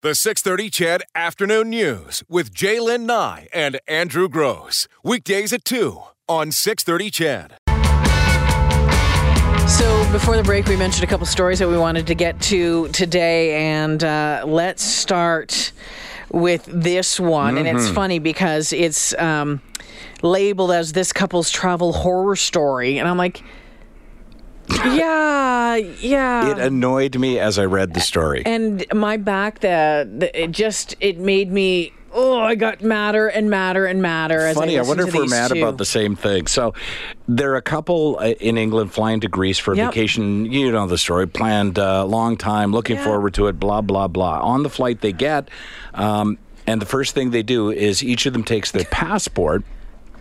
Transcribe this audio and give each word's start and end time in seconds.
The 0.00 0.14
630 0.14 0.70
CHED 0.70 1.02
Afternoon 1.16 1.70
News 1.70 2.22
with 2.28 2.54
J'lyn 2.54 3.00
Nye 3.00 3.48
and 3.52 3.80
Andrew 3.88 4.28
Grose. 4.28 4.86
Weekdays 5.02 5.52
at 5.52 5.64
2 5.64 6.00
on 6.28 6.52
630 6.52 7.10
CHED. 7.10 7.56
So 9.68 10.12
before 10.12 10.36
the 10.36 10.44
break, 10.44 10.66
we 10.66 10.76
mentioned 10.76 11.02
a 11.02 11.08
couple 11.08 11.26
stories 11.26 11.58
that 11.58 11.66
we 11.66 11.76
wanted 11.76 12.06
to 12.06 12.14
get 12.14 12.40
to 12.42 12.86
today, 12.90 13.72
and 13.72 14.04
uh, 14.04 14.44
let's 14.46 14.84
start 14.84 15.72
with 16.30 16.64
this 16.66 17.18
one. 17.18 17.56
Mm-hmm. 17.56 17.66
And 17.66 17.76
it's 17.76 17.90
funny 17.90 18.20
because 18.20 18.72
it's 18.72 19.18
um, 19.18 19.60
labeled 20.22 20.70
as 20.70 20.92
this 20.92 21.12
couple's 21.12 21.50
travel 21.50 21.92
horror 21.92 22.36
story, 22.36 22.98
and 22.98 23.08
I'm 23.08 23.18
like 23.18 23.42
yeah, 24.84 25.76
yeah. 25.76 26.50
It 26.50 26.58
annoyed 26.58 27.18
me 27.18 27.38
as 27.38 27.58
I 27.58 27.64
read 27.64 27.94
the 27.94 28.00
story. 28.00 28.42
And 28.44 28.84
my 28.92 29.16
back, 29.16 29.60
the, 29.60 30.08
the 30.10 30.42
it 30.42 30.50
just 30.50 30.94
it 31.00 31.18
made 31.18 31.50
me 31.50 31.92
oh, 32.12 32.40
I 32.40 32.54
got 32.54 32.82
madder 32.82 33.28
and 33.28 33.50
madder 33.50 33.86
and 33.86 34.02
madder. 34.02 34.52
Funny, 34.54 34.78
I, 34.78 34.82
I 34.82 34.86
wonder 34.86 35.06
if 35.06 35.14
we're 35.14 35.26
mad 35.26 35.52
two. 35.52 35.58
about 35.58 35.78
the 35.78 35.84
same 35.84 36.16
thing. 36.16 36.46
So, 36.46 36.74
there 37.26 37.52
are 37.52 37.56
a 37.56 37.62
couple 37.62 38.18
uh, 38.18 38.28
in 38.40 38.58
England 38.58 38.92
flying 38.92 39.20
to 39.20 39.28
Greece 39.28 39.58
for 39.58 39.72
a 39.72 39.76
yep. 39.76 39.92
vacation. 39.92 40.46
You 40.46 40.72
know 40.72 40.86
the 40.86 40.98
story. 40.98 41.26
Planned 41.26 41.78
a 41.78 42.00
uh, 42.00 42.04
long 42.04 42.36
time, 42.36 42.72
looking 42.72 42.96
yeah. 42.96 43.04
forward 43.04 43.34
to 43.34 43.46
it. 43.46 43.58
Blah 43.58 43.82
blah 43.82 44.08
blah. 44.08 44.40
On 44.40 44.62
the 44.62 44.70
flight, 44.70 45.00
they 45.00 45.12
get, 45.12 45.48
um, 45.94 46.38
and 46.66 46.82
the 46.82 46.86
first 46.86 47.14
thing 47.14 47.30
they 47.30 47.42
do 47.42 47.70
is 47.70 48.02
each 48.02 48.26
of 48.26 48.32
them 48.32 48.44
takes 48.44 48.70
their 48.70 48.84
passport 48.90 49.64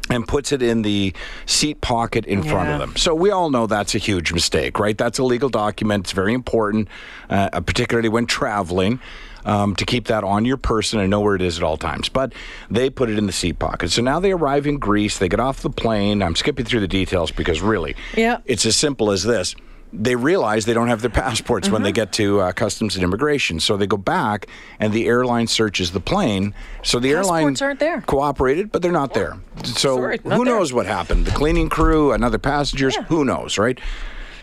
and 0.09 0.27
puts 0.27 0.52
it 0.52 0.61
in 0.61 0.81
the 0.81 1.13
seat 1.45 1.81
pocket 1.81 2.25
in 2.25 2.43
yeah. 2.43 2.52
front 2.52 2.70
of 2.70 2.79
them. 2.79 2.95
So 2.95 3.13
we 3.13 3.31
all 3.31 3.49
know 3.49 3.67
that's 3.67 3.95
a 3.95 3.97
huge 3.97 4.33
mistake, 4.33 4.80
right? 4.80 4.97
That's 4.97 5.20
a 5.20 5.23
legal 5.23 5.49
document. 5.49 6.05
It's 6.05 6.11
very 6.11 6.33
important, 6.33 6.88
uh, 7.30 7.61
particularly 7.61 8.09
when 8.09 8.25
traveling. 8.25 8.99
Um, 9.45 9.77
to 9.77 9.85
keep 9.85 10.07
that 10.07 10.25
on 10.25 10.43
your 10.43 10.57
person 10.57 10.99
and 10.99 11.09
know 11.09 11.21
where 11.21 11.33
it 11.33 11.41
is 11.41 11.55
at 11.57 11.63
all 11.63 11.77
times. 11.77 12.09
But 12.09 12.33
they 12.70 12.89
put 12.89 13.09
it 13.09 13.17
in 13.17 13.27
the 13.27 13.31
seat 13.31 13.59
pocket. 13.59 13.91
So 13.91 14.02
now 14.02 14.19
they 14.19 14.33
arrive 14.33 14.67
in 14.67 14.77
Greece. 14.77 15.19
They 15.19 15.30
get 15.30 15.39
off 15.39 15.61
the 15.61 15.69
plane. 15.69 16.21
I'm 16.21 16.36
skipping 16.36 16.66
through 16.66 16.81
the 16.81 16.88
details 16.88 17.31
because 17.31 17.61
really, 17.61 17.95
yeah. 18.17 18.39
it's 18.44 18.66
as 18.66 18.75
simple 18.75 19.09
as 19.09 19.23
this 19.23 19.55
they 19.93 20.16
realize 20.16 20.66
they 20.66 20.73
don't 20.73 20.89
have 20.89 21.02
their 21.02 21.09
passports 21.09 21.67
mm-hmm. 21.67 21.73
when 21.73 21.83
they 21.83 21.89
mm-hmm. 21.89 21.95
get 21.95 22.11
to 22.13 22.41
uh, 22.41 22.52
customs 22.52 22.95
and 22.95 23.03
immigration. 23.03 23.59
So 23.59 23.77
they 23.77 23.88
go 23.88 23.97
back, 23.97 24.47
and 24.80 24.93
the 24.93 25.07
airline 25.07 25.47
searches 25.47 25.91
the 25.91 25.99
plane. 25.99 26.53
So 26.83 26.99
the 26.99 27.13
passports 27.13 27.61
airline 27.61 27.69
aren't 27.69 27.80
there. 27.80 28.02
cooperated, 28.02 28.71
but 28.71 28.81
they're 28.81 28.91
not 28.91 29.13
there. 29.13 29.38
So 29.63 29.95
Sorry, 29.95 30.19
not 30.23 30.38
who 30.38 30.45
there. 30.45 30.55
knows 30.55 30.73
what 30.73 30.85
happened? 30.85 31.25
The 31.25 31.31
cleaning 31.31 31.69
crew, 31.69 32.11
another 32.11 32.38
passengers, 32.38 32.95
yeah. 32.95 33.03
who 33.03 33.23
knows, 33.23 33.58
right? 33.58 33.80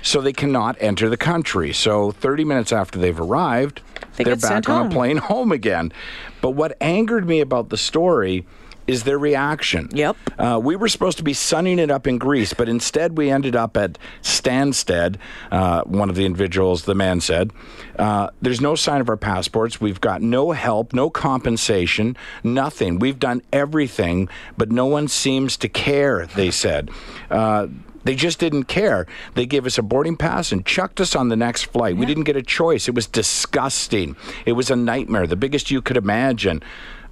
So 0.03 0.21
they 0.21 0.35
cannot 0.35 0.77
enter 0.81 1.09
the 1.09 1.17
country. 1.17 1.73
So 1.73 2.11
30 2.11 2.45
minutes 2.45 2.73
after 2.73 2.99
they've 2.99 3.19
arrived, 3.19 3.81
they 4.17 4.31
are 4.31 4.37
back 4.37 4.69
on 4.69 4.83
home. 4.83 4.87
a 4.87 4.95
plane 4.95 5.17
home 5.33 5.53
again. 5.53 5.93
But 6.41 6.51
what 6.51 6.77
angered 6.81 7.27
me 7.27 7.41
about 7.41 7.71
the 7.71 7.79
story 7.79 8.45
is 8.87 9.05
their 9.05 9.19
reaction. 9.19 9.89
Yep. 9.93 10.17
Uh, 10.39 10.61
we 10.63 10.77
were 10.77 10.89
supposed 10.89 11.19
to 11.19 11.25
be 11.25 11.33
sunning 11.33 11.79
it 11.79 11.91
up 11.91 12.07
in 12.07 12.19
Greece, 12.19 12.53
but 12.53 12.69
instead 12.69 13.17
we 13.17 13.31
ended 13.31 13.57
up 13.57 13.77
at 13.77 13.99
Stansted. 14.23 15.17
Uh, 15.51 15.83
one 15.85 16.11
of 16.11 16.17
the 16.17 16.25
individuals, 16.25 16.85
the 16.85 16.95
man 16.95 17.21
said, 17.21 17.53
uh, 17.99 18.31
"There's 18.43 18.61
no 18.61 18.75
sign 18.75 19.01
of 19.01 19.09
our 19.09 19.17
passports. 19.17 19.81
We've 19.81 20.01
got 20.01 20.23
no 20.23 20.53
help, 20.53 20.93
no 20.93 21.11
compensation, 21.11 22.17
nothing. 22.43 22.99
We've 22.99 23.19
done 23.19 23.43
everything, 23.53 24.29
but 24.57 24.71
no 24.71 24.87
one 24.87 25.09
seems 25.09 25.57
to 25.59 25.69
care." 25.69 26.27
They 26.27 26.51
said. 26.51 26.91
Uh, 27.31 27.69
they 28.05 28.15
just 28.15 28.39
didn't 28.39 28.65
care. 28.65 29.07
They 29.35 29.47
gave 29.47 29.65
us 29.65 29.79
a 29.79 29.83
boarding 29.83 30.17
pass 30.17 30.53
and 30.53 30.65
chucked 30.65 31.01
us 31.01 31.17
on 31.17 31.31
the 31.31 31.37
next 31.37 31.65
flight. 31.65 31.95
Yeah. 31.95 32.01
We 32.01 32.07
didn't 32.07 32.25
get 32.25 32.37
a 32.37 32.43
choice. 32.43 32.87
It 32.87 32.95
was 32.95 33.07
disgusting. 33.07 34.15
It 34.45 34.53
was 34.53 34.71
a 34.71 34.77
nightmare, 34.77 35.27
the 35.27 35.37
biggest 35.37 35.71
you 35.71 35.81
could 35.81 35.97
imagine. 35.97 36.63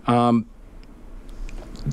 Um, 0.07 0.47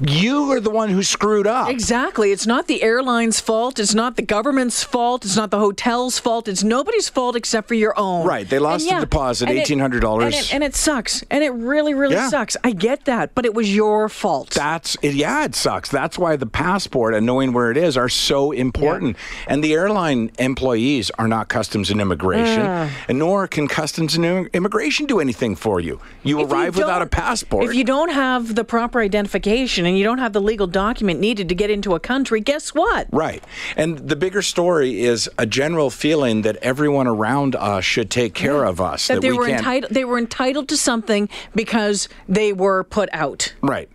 you 0.06 0.52
are 0.52 0.60
the 0.60 0.70
one 0.70 0.90
who 0.90 1.04
screwed 1.04 1.48
up. 1.48 1.70
Exactly. 1.70 2.32
It's 2.32 2.46
not 2.46 2.68
the 2.68 2.84
airline's 2.84 3.40
fault. 3.40 3.80
It's 3.80 3.94
not 3.94 4.16
the 4.16 4.22
government's 4.22 4.84
fault. 4.84 5.26
It's 5.26 5.36
not 5.36 5.52
the 5.52 5.60
hotel's 5.60 6.20
fault. 6.20 6.48
It's 6.48 6.64
nobody's 6.64 7.10
fault 7.10 7.36
except 7.36 7.68
for 7.68 7.74
your 7.74 7.98
own. 7.98 8.26
Right. 8.26 8.48
They 8.48 8.60
lost 8.60 8.86
yeah, 8.86 9.00
the 9.00 9.06
deposit, 9.06 9.50
eighteen 9.50 9.80
hundred 9.80 10.02
dollars, 10.02 10.36
and, 10.36 10.56
and, 10.56 10.64
it 10.64 10.76
sucks. 10.76 11.24
And 11.32 11.44
it 11.44 11.50
really, 11.50 11.94
really 11.94 12.16
yeah. 12.16 12.30
sucks. 12.30 12.56
I 12.64 12.72
get 12.72 13.06
that, 13.06 13.34
but 13.36 13.46
it 13.46 13.54
was 13.54 13.74
your 13.74 14.10
fault. 14.10 14.52
That's 14.52 14.96
it. 15.02 15.16
yeah. 15.16 15.46
It 15.46 15.56
sucks. 15.56 15.90
That's 15.90 16.18
why 16.18 16.36
the 16.36 16.46
passport 16.46 17.14
and 17.14 17.26
knowing 17.26 17.54
where 17.54 17.72
it 17.72 17.78
is 17.78 17.98
are 17.98 18.10
so 18.10 18.52
important. 18.52 19.16
Yeah. 19.18 19.54
And 19.54 19.64
the 19.64 19.74
airline 19.74 20.32
employees 20.40 21.12
are 21.12 21.28
not 21.28 21.50
customs 21.50 21.90
and 21.90 22.00
immigration, 22.00 22.62
uh. 22.62 22.90
and 23.08 23.20
nor 23.20 23.48
can 23.48 23.68
customs 23.68 24.16
and 24.16 24.48
immigration 24.54 25.06
do 25.06 25.20
anything 25.20 25.56
for 25.56 25.80
you. 25.80 26.00
You 26.24 26.42
if 26.42 26.52
arrive 26.52 26.76
you 26.76 26.84
without 26.84 27.02
a 27.02 27.08
passport. 27.08 27.66
If 27.66 27.74
you 27.74 27.84
don't 27.84 28.12
have 28.12 28.56
the 28.56 28.64
proper 28.64 29.02
identification 29.02 29.79
and 29.86 29.98
you 29.98 30.04
don't 30.04 30.20
have 30.20 30.34
the 30.34 30.42
legal 30.42 30.68
document 30.68 31.20
needed 31.20 31.50
to 31.50 31.56
get 31.56 31.70
into 31.70 31.96
a 31.96 32.00
country, 32.00 32.42
guess 32.42 32.70
what? 32.70 33.08
Right. 33.12 33.44
And 33.76 33.98
the 33.98 34.16
bigger 34.16 34.42
story 34.42 35.02
is 35.02 35.30
a 35.38 35.46
general 35.46 35.90
feeling 35.90 36.44
that 36.44 36.58
everyone 36.58 37.08
around 37.08 37.56
us 37.56 37.86
should 37.86 38.10
take 38.10 38.34
care 38.34 38.64
of 38.64 38.80
us. 38.82 39.08
That, 39.08 39.16
that 39.16 39.22
they 39.22 39.32
we 39.32 39.38
were 39.38 39.48
entitled 39.50 39.94
they 39.94 40.06
were 40.06 40.18
entitled 40.18 40.70
to 40.70 40.78
something 40.78 41.30
because 41.56 42.10
they 42.28 42.54
were 42.54 42.84
put 42.84 43.10
out. 43.12 43.54
Right. 43.62 43.90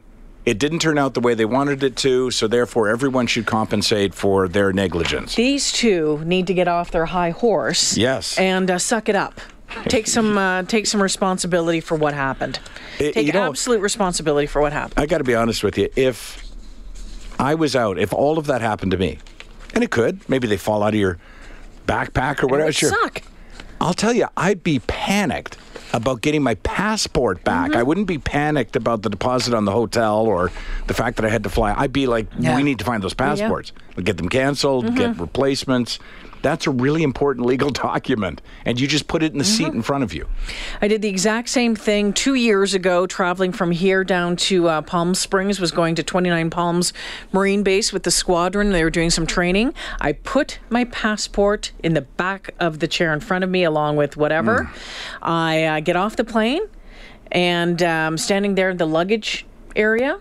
It 0.44 0.58
didn't 0.58 0.80
turn 0.80 0.98
out 0.98 1.14
the 1.14 1.20
way 1.20 1.32
they 1.34 1.46
wanted 1.46 1.82
it 1.82 1.96
to, 1.96 2.30
so 2.30 2.46
therefore 2.46 2.88
everyone 2.88 3.26
should 3.26 3.46
compensate 3.46 4.14
for 4.14 4.46
their 4.46 4.74
negligence. 4.74 5.36
These 5.36 5.72
two 5.72 6.20
need 6.24 6.46
to 6.48 6.54
get 6.54 6.68
off 6.68 6.90
their 6.90 7.06
high 7.06 7.30
horse. 7.30 7.96
Yes. 7.96 8.38
And 8.38 8.70
uh, 8.70 8.78
suck 8.78 9.08
it 9.08 9.16
up 9.16 9.40
take 9.84 10.06
some 10.06 10.38
uh, 10.38 10.62
take 10.64 10.86
some 10.86 11.02
responsibility 11.02 11.80
for 11.80 11.96
what 11.96 12.14
happened. 12.14 12.60
It, 12.98 13.14
take 13.14 13.34
absolute 13.34 13.80
responsibility 13.80 14.46
for 14.46 14.60
what 14.60 14.72
happened. 14.72 14.98
I 14.98 15.06
got 15.06 15.18
to 15.18 15.24
be 15.24 15.34
honest 15.34 15.62
with 15.62 15.78
you. 15.78 15.88
If 15.96 16.44
I 17.38 17.54
was 17.54 17.74
out, 17.74 17.98
if 17.98 18.12
all 18.12 18.38
of 18.38 18.46
that 18.46 18.60
happened 18.60 18.92
to 18.92 18.98
me, 18.98 19.18
and 19.74 19.82
it 19.82 19.90
could, 19.90 20.28
maybe 20.28 20.46
they 20.46 20.56
fall 20.56 20.82
out 20.82 20.94
of 20.94 21.00
your 21.00 21.18
backpack 21.86 22.42
or 22.42 22.46
whatever. 22.46 22.72
Sure. 22.72 22.90
Suck. 22.90 23.22
I'll 23.80 23.94
tell 23.94 24.12
you, 24.12 24.26
I'd 24.36 24.62
be 24.62 24.78
panicked 24.78 25.58
about 25.92 26.22
getting 26.22 26.42
my 26.42 26.54
passport 26.56 27.44
back. 27.44 27.70
Mm-hmm. 27.70 27.78
I 27.78 27.82
wouldn't 27.82 28.06
be 28.06 28.18
panicked 28.18 28.76
about 28.76 29.02
the 29.02 29.10
deposit 29.10 29.54
on 29.54 29.64
the 29.64 29.72
hotel 29.72 30.26
or 30.26 30.50
the 30.86 30.94
fact 30.94 31.16
that 31.16 31.24
I 31.24 31.28
had 31.28 31.42
to 31.44 31.50
fly. 31.50 31.74
I'd 31.76 31.92
be 31.92 32.06
like, 32.06 32.26
yeah. 32.38 32.56
we 32.56 32.62
need 32.62 32.78
to 32.80 32.84
find 32.84 33.02
those 33.02 33.14
passports. 33.14 33.72
Yeah. 33.96 34.02
Get 34.02 34.16
them 34.16 34.28
canceled, 34.28 34.86
mm-hmm. 34.86 34.96
get 34.96 35.20
replacements. 35.20 35.98
That's 36.44 36.66
a 36.66 36.70
really 36.70 37.02
important 37.02 37.46
legal 37.46 37.70
document, 37.88 38.42
and 38.66 38.78
you 38.78 38.86
just 38.86 39.08
put 39.08 39.22
it 39.22 39.32
in 39.32 39.38
the 39.38 39.44
mm-hmm. 39.44 39.64
seat 39.64 39.72
in 39.72 39.80
front 39.80 40.04
of 40.04 40.12
you. 40.12 40.28
I 40.82 40.88
did 40.88 41.00
the 41.00 41.08
exact 41.08 41.48
same 41.48 41.74
thing 41.74 42.12
two 42.12 42.34
years 42.34 42.74
ago, 42.74 43.06
traveling 43.06 43.50
from 43.50 43.70
here 43.70 44.04
down 44.04 44.36
to 44.36 44.68
uh, 44.68 44.82
Palm 44.82 45.14
Springs. 45.14 45.58
Was 45.58 45.72
going 45.72 45.94
to 45.94 46.02
29 46.02 46.50
Palms 46.50 46.92
Marine 47.32 47.62
Base 47.62 47.94
with 47.94 48.02
the 48.02 48.10
squadron. 48.10 48.72
They 48.72 48.84
were 48.84 48.90
doing 48.90 49.08
some 49.08 49.26
training. 49.26 49.72
I 50.02 50.12
put 50.12 50.58
my 50.68 50.84
passport 50.84 51.72
in 51.82 51.94
the 51.94 52.02
back 52.02 52.54
of 52.60 52.80
the 52.80 52.88
chair 52.88 53.14
in 53.14 53.20
front 53.20 53.42
of 53.42 53.48
me, 53.48 53.64
along 53.64 53.96
with 53.96 54.18
whatever. 54.18 54.64
Mm. 54.64 54.78
I 55.22 55.64
uh, 55.64 55.80
get 55.80 55.96
off 55.96 56.16
the 56.16 56.24
plane, 56.24 56.62
and 57.32 57.82
um, 57.82 58.18
standing 58.18 58.54
there 58.54 58.68
in 58.68 58.76
the 58.76 58.86
luggage 58.86 59.46
area 59.74 60.20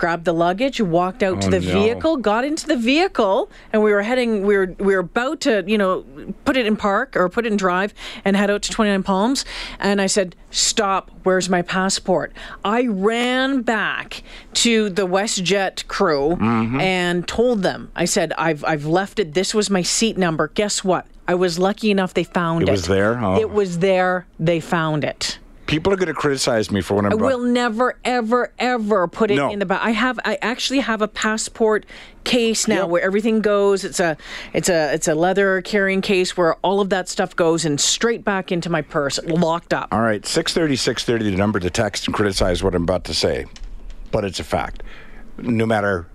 grabbed 0.00 0.24
the 0.24 0.32
luggage, 0.32 0.80
walked 0.80 1.22
out 1.22 1.36
oh, 1.36 1.40
to 1.42 1.50
the 1.50 1.60
no. 1.60 1.72
vehicle, 1.74 2.16
got 2.16 2.42
into 2.42 2.66
the 2.66 2.76
vehicle, 2.76 3.50
and 3.70 3.82
we 3.82 3.92
were 3.92 4.00
heading. 4.00 4.46
We 4.46 4.56
were 4.56 4.74
we 4.78 4.94
were 4.94 5.00
about 5.00 5.42
to 5.42 5.62
you 5.66 5.76
know 5.76 6.06
put 6.46 6.56
it 6.56 6.64
in 6.64 6.74
park 6.74 7.16
or 7.16 7.28
put 7.28 7.44
it 7.44 7.52
in 7.52 7.58
drive 7.58 7.92
and 8.24 8.34
head 8.34 8.50
out 8.50 8.62
to 8.62 8.70
29 8.70 9.02
Palms. 9.02 9.44
And 9.78 10.00
I 10.00 10.06
said, 10.06 10.34
"Stop! 10.50 11.10
Where's 11.22 11.50
my 11.50 11.60
passport?" 11.60 12.32
I 12.64 12.86
ran 12.86 13.60
back 13.60 14.22
to 14.54 14.88
the 14.88 15.06
WestJet 15.06 15.86
crew 15.86 16.30
mm-hmm. 16.40 16.80
and 16.80 17.28
told 17.28 17.62
them. 17.62 17.92
I 17.94 18.06
said, 18.06 18.32
"I've 18.38 18.64
I've 18.64 18.86
left 18.86 19.18
it. 19.18 19.34
This 19.34 19.52
was 19.52 19.68
my 19.68 19.82
seat 19.82 20.16
number. 20.16 20.48
Guess 20.48 20.82
what?" 20.82 21.06
I 21.28 21.34
was 21.34 21.58
lucky 21.58 21.90
enough 21.90 22.14
they 22.14 22.24
found 22.24 22.62
it. 22.62 22.68
It 22.68 22.72
was 22.72 22.86
there? 22.86 23.22
Oh. 23.22 23.38
It 23.38 23.50
was 23.50 23.78
there. 23.80 24.26
They 24.40 24.60
found 24.60 25.04
it. 25.04 25.38
People 25.70 25.92
are 25.92 25.96
going 25.96 26.08
to 26.08 26.14
criticize 26.14 26.72
me 26.72 26.80
for 26.80 26.94
what 26.94 27.06
I'm. 27.06 27.12
I 27.12 27.14
will 27.14 27.38
never, 27.38 27.96
ever, 28.04 28.52
ever 28.58 29.06
put 29.06 29.30
it 29.30 29.36
no. 29.36 29.52
in 29.52 29.60
the 29.60 29.66
back. 29.66 29.80
I 29.82 29.90
have, 29.90 30.18
I 30.24 30.36
actually 30.42 30.80
have 30.80 31.00
a 31.00 31.06
passport 31.06 31.86
case 32.24 32.66
now 32.66 32.80
yep. 32.80 32.88
where 32.88 33.02
everything 33.02 33.40
goes. 33.40 33.84
It's 33.84 34.00
a, 34.00 34.16
it's 34.52 34.68
a, 34.68 34.92
it's 34.92 35.06
a 35.06 35.14
leather 35.14 35.62
carrying 35.62 36.00
case 36.00 36.36
where 36.36 36.56
all 36.56 36.80
of 36.80 36.90
that 36.90 37.08
stuff 37.08 37.36
goes 37.36 37.64
and 37.64 37.80
straight 37.80 38.24
back 38.24 38.50
into 38.50 38.68
my 38.68 38.82
purse, 38.82 39.20
locked 39.22 39.72
up. 39.72 39.88
All 39.92 40.00
right, 40.00 40.26
six 40.26 40.52
thirty, 40.52 40.74
six 40.74 41.04
thirty. 41.04 41.30
The 41.30 41.36
number 41.36 41.60
to 41.60 41.70
text 41.70 42.06
and 42.08 42.14
criticize 42.14 42.64
what 42.64 42.74
I'm 42.74 42.82
about 42.82 43.04
to 43.04 43.14
say, 43.14 43.46
but 44.10 44.24
it's 44.24 44.40
a 44.40 44.44
fact. 44.44 44.82
No 45.38 45.66
matter 45.66 46.08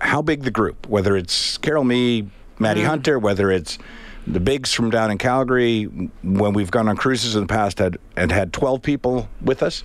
how 0.00 0.22
big 0.22 0.44
the 0.44 0.50
group, 0.50 0.88
whether 0.88 1.14
it's 1.14 1.58
Carol, 1.58 1.84
me, 1.84 2.30
Maddie 2.58 2.80
mm. 2.80 2.86
Hunter, 2.86 3.18
whether 3.18 3.50
it's 3.50 3.78
the 4.26 4.40
bigs 4.40 4.72
from 4.72 4.90
down 4.90 5.10
in 5.10 5.18
Calgary, 5.18 5.84
when 6.22 6.52
we've 6.54 6.70
gone 6.70 6.88
on 6.88 6.96
cruises 6.96 7.34
in 7.34 7.42
the 7.42 7.46
past, 7.46 7.78
had 7.78 7.98
and 8.16 8.32
had 8.32 8.52
12 8.52 8.82
people 8.82 9.28
with 9.40 9.62
us. 9.62 9.82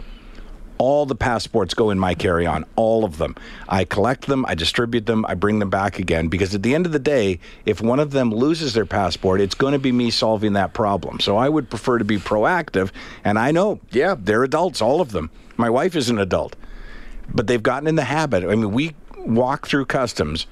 All 0.78 1.06
the 1.06 1.16
passports 1.16 1.74
go 1.74 1.90
in 1.90 2.00
my 2.00 2.16
carry 2.16 2.46
on, 2.46 2.64
all 2.78 3.04
of 3.04 3.18
them. 3.18 3.36
I 3.68 3.84
collect 3.84 4.28
them, 4.28 4.46
I 4.48 4.56
distribute 4.56 5.08
them, 5.08 5.26
I 5.28 5.34
bring 5.34 5.60
them 5.60 5.70
back 5.70 6.00
again 6.00 6.30
because 6.30 6.56
at 6.56 6.64
the 6.64 6.74
end 6.74 6.86
of 6.86 6.94
the 6.94 7.00
day, 7.00 7.40
if 7.66 7.82
one 7.82 8.00
of 8.00 8.12
them 8.12 8.34
loses 8.34 8.74
their 8.74 8.86
passport, 8.86 9.42
it's 9.42 9.56
going 9.56 9.74
to 9.74 9.80
be 9.80 9.92
me 9.92 10.10
solving 10.10 10.54
that 10.54 10.74
problem. 10.74 11.20
So 11.20 11.36
I 11.36 11.50
would 11.50 11.70
prefer 11.70 11.98
to 11.98 12.06
be 12.06 12.18
proactive. 12.18 12.92
And 13.26 13.38
I 13.38 13.52
know, 13.52 13.82
yeah, 13.92 14.16
they're 14.18 14.46
adults, 14.46 14.82
all 14.82 15.02
of 15.02 15.12
them. 15.12 15.30
My 15.58 15.70
wife 15.70 15.98
is 15.98 16.10
an 16.10 16.18
adult, 16.18 16.56
but 17.28 17.48
they've 17.48 17.62
gotten 17.62 17.86
in 17.86 17.96
the 17.96 18.06
habit. 18.06 18.46
I 18.46 18.56
mean, 18.56 18.72
we 18.72 18.96
walk 19.18 19.68
through 19.68 19.86
customs 19.88 20.48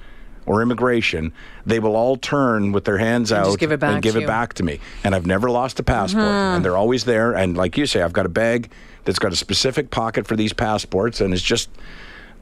or 0.48 0.62
immigration, 0.62 1.32
they 1.66 1.78
will 1.78 1.94
all 1.94 2.16
turn 2.16 2.72
with 2.72 2.84
their 2.84 2.98
hands 2.98 3.30
And 3.30 3.46
out 3.46 3.58
give 3.58 3.70
and 3.70 4.02
give 4.02 4.16
it 4.16 4.26
back 4.26 4.54
to 4.54 4.62
me. 4.62 4.80
And 5.04 5.14
I've 5.14 5.26
never 5.26 5.50
lost 5.50 5.78
a 5.78 5.82
passport, 5.82 6.24
and 6.24 6.64
they're 6.64 6.76
always 6.76 7.04
there. 7.04 7.32
And 7.34 7.56
like 7.56 7.76
you 7.76 7.86
say, 7.86 8.02
I've 8.02 8.12
got 8.14 8.26
a 8.26 8.30
bag 8.30 8.70
that's 9.04 9.18
got 9.18 9.32
a 9.32 9.36
specific 9.36 9.90
pocket 9.90 10.26
for 10.26 10.34
these 10.36 10.52
passports, 10.52 11.20
and 11.20 11.32
it's 11.32 11.42
just 11.42 11.68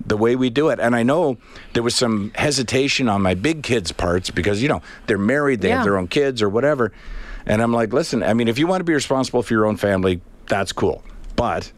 the 0.07 0.17
way 0.17 0.37
we 0.37 0.51
do 0.51 0.69
it. 0.69 0.79
And 0.79 0.95
I 0.95 1.03
know 1.03 1.37
there 1.73 1.83
was 1.83 1.95
some 1.95 2.31
hesitation 2.35 3.09
on 3.09 3.23
my 3.23 3.35
big 3.35 3.63
kids' 3.63 3.93
parts 3.93 4.31
because 4.31 4.63
you 4.63 4.69
know 4.69 4.83
they're 5.07 5.19
married, 5.19 5.61
they 5.61 5.69
Yeah. 5.69 5.77
have 5.77 5.85
their 5.85 5.97
own 5.99 6.07
kids 6.09 6.43
or 6.43 6.49
whatever. 6.49 6.93
And 7.47 7.63
I'm 7.63 7.73
like, 7.73 7.93
listen, 7.93 8.23
I 8.23 8.35
mean, 8.35 8.49
if 8.49 8.59
you 8.59 8.67
want 8.67 8.81
to 8.81 8.85
be 8.85 8.95
responsible 8.95 9.43
for 9.43 9.53
your 9.55 9.67
own 9.67 9.77
family, 9.77 10.21
that's 10.49 10.73
cool, 10.73 11.03
but. 11.35 11.73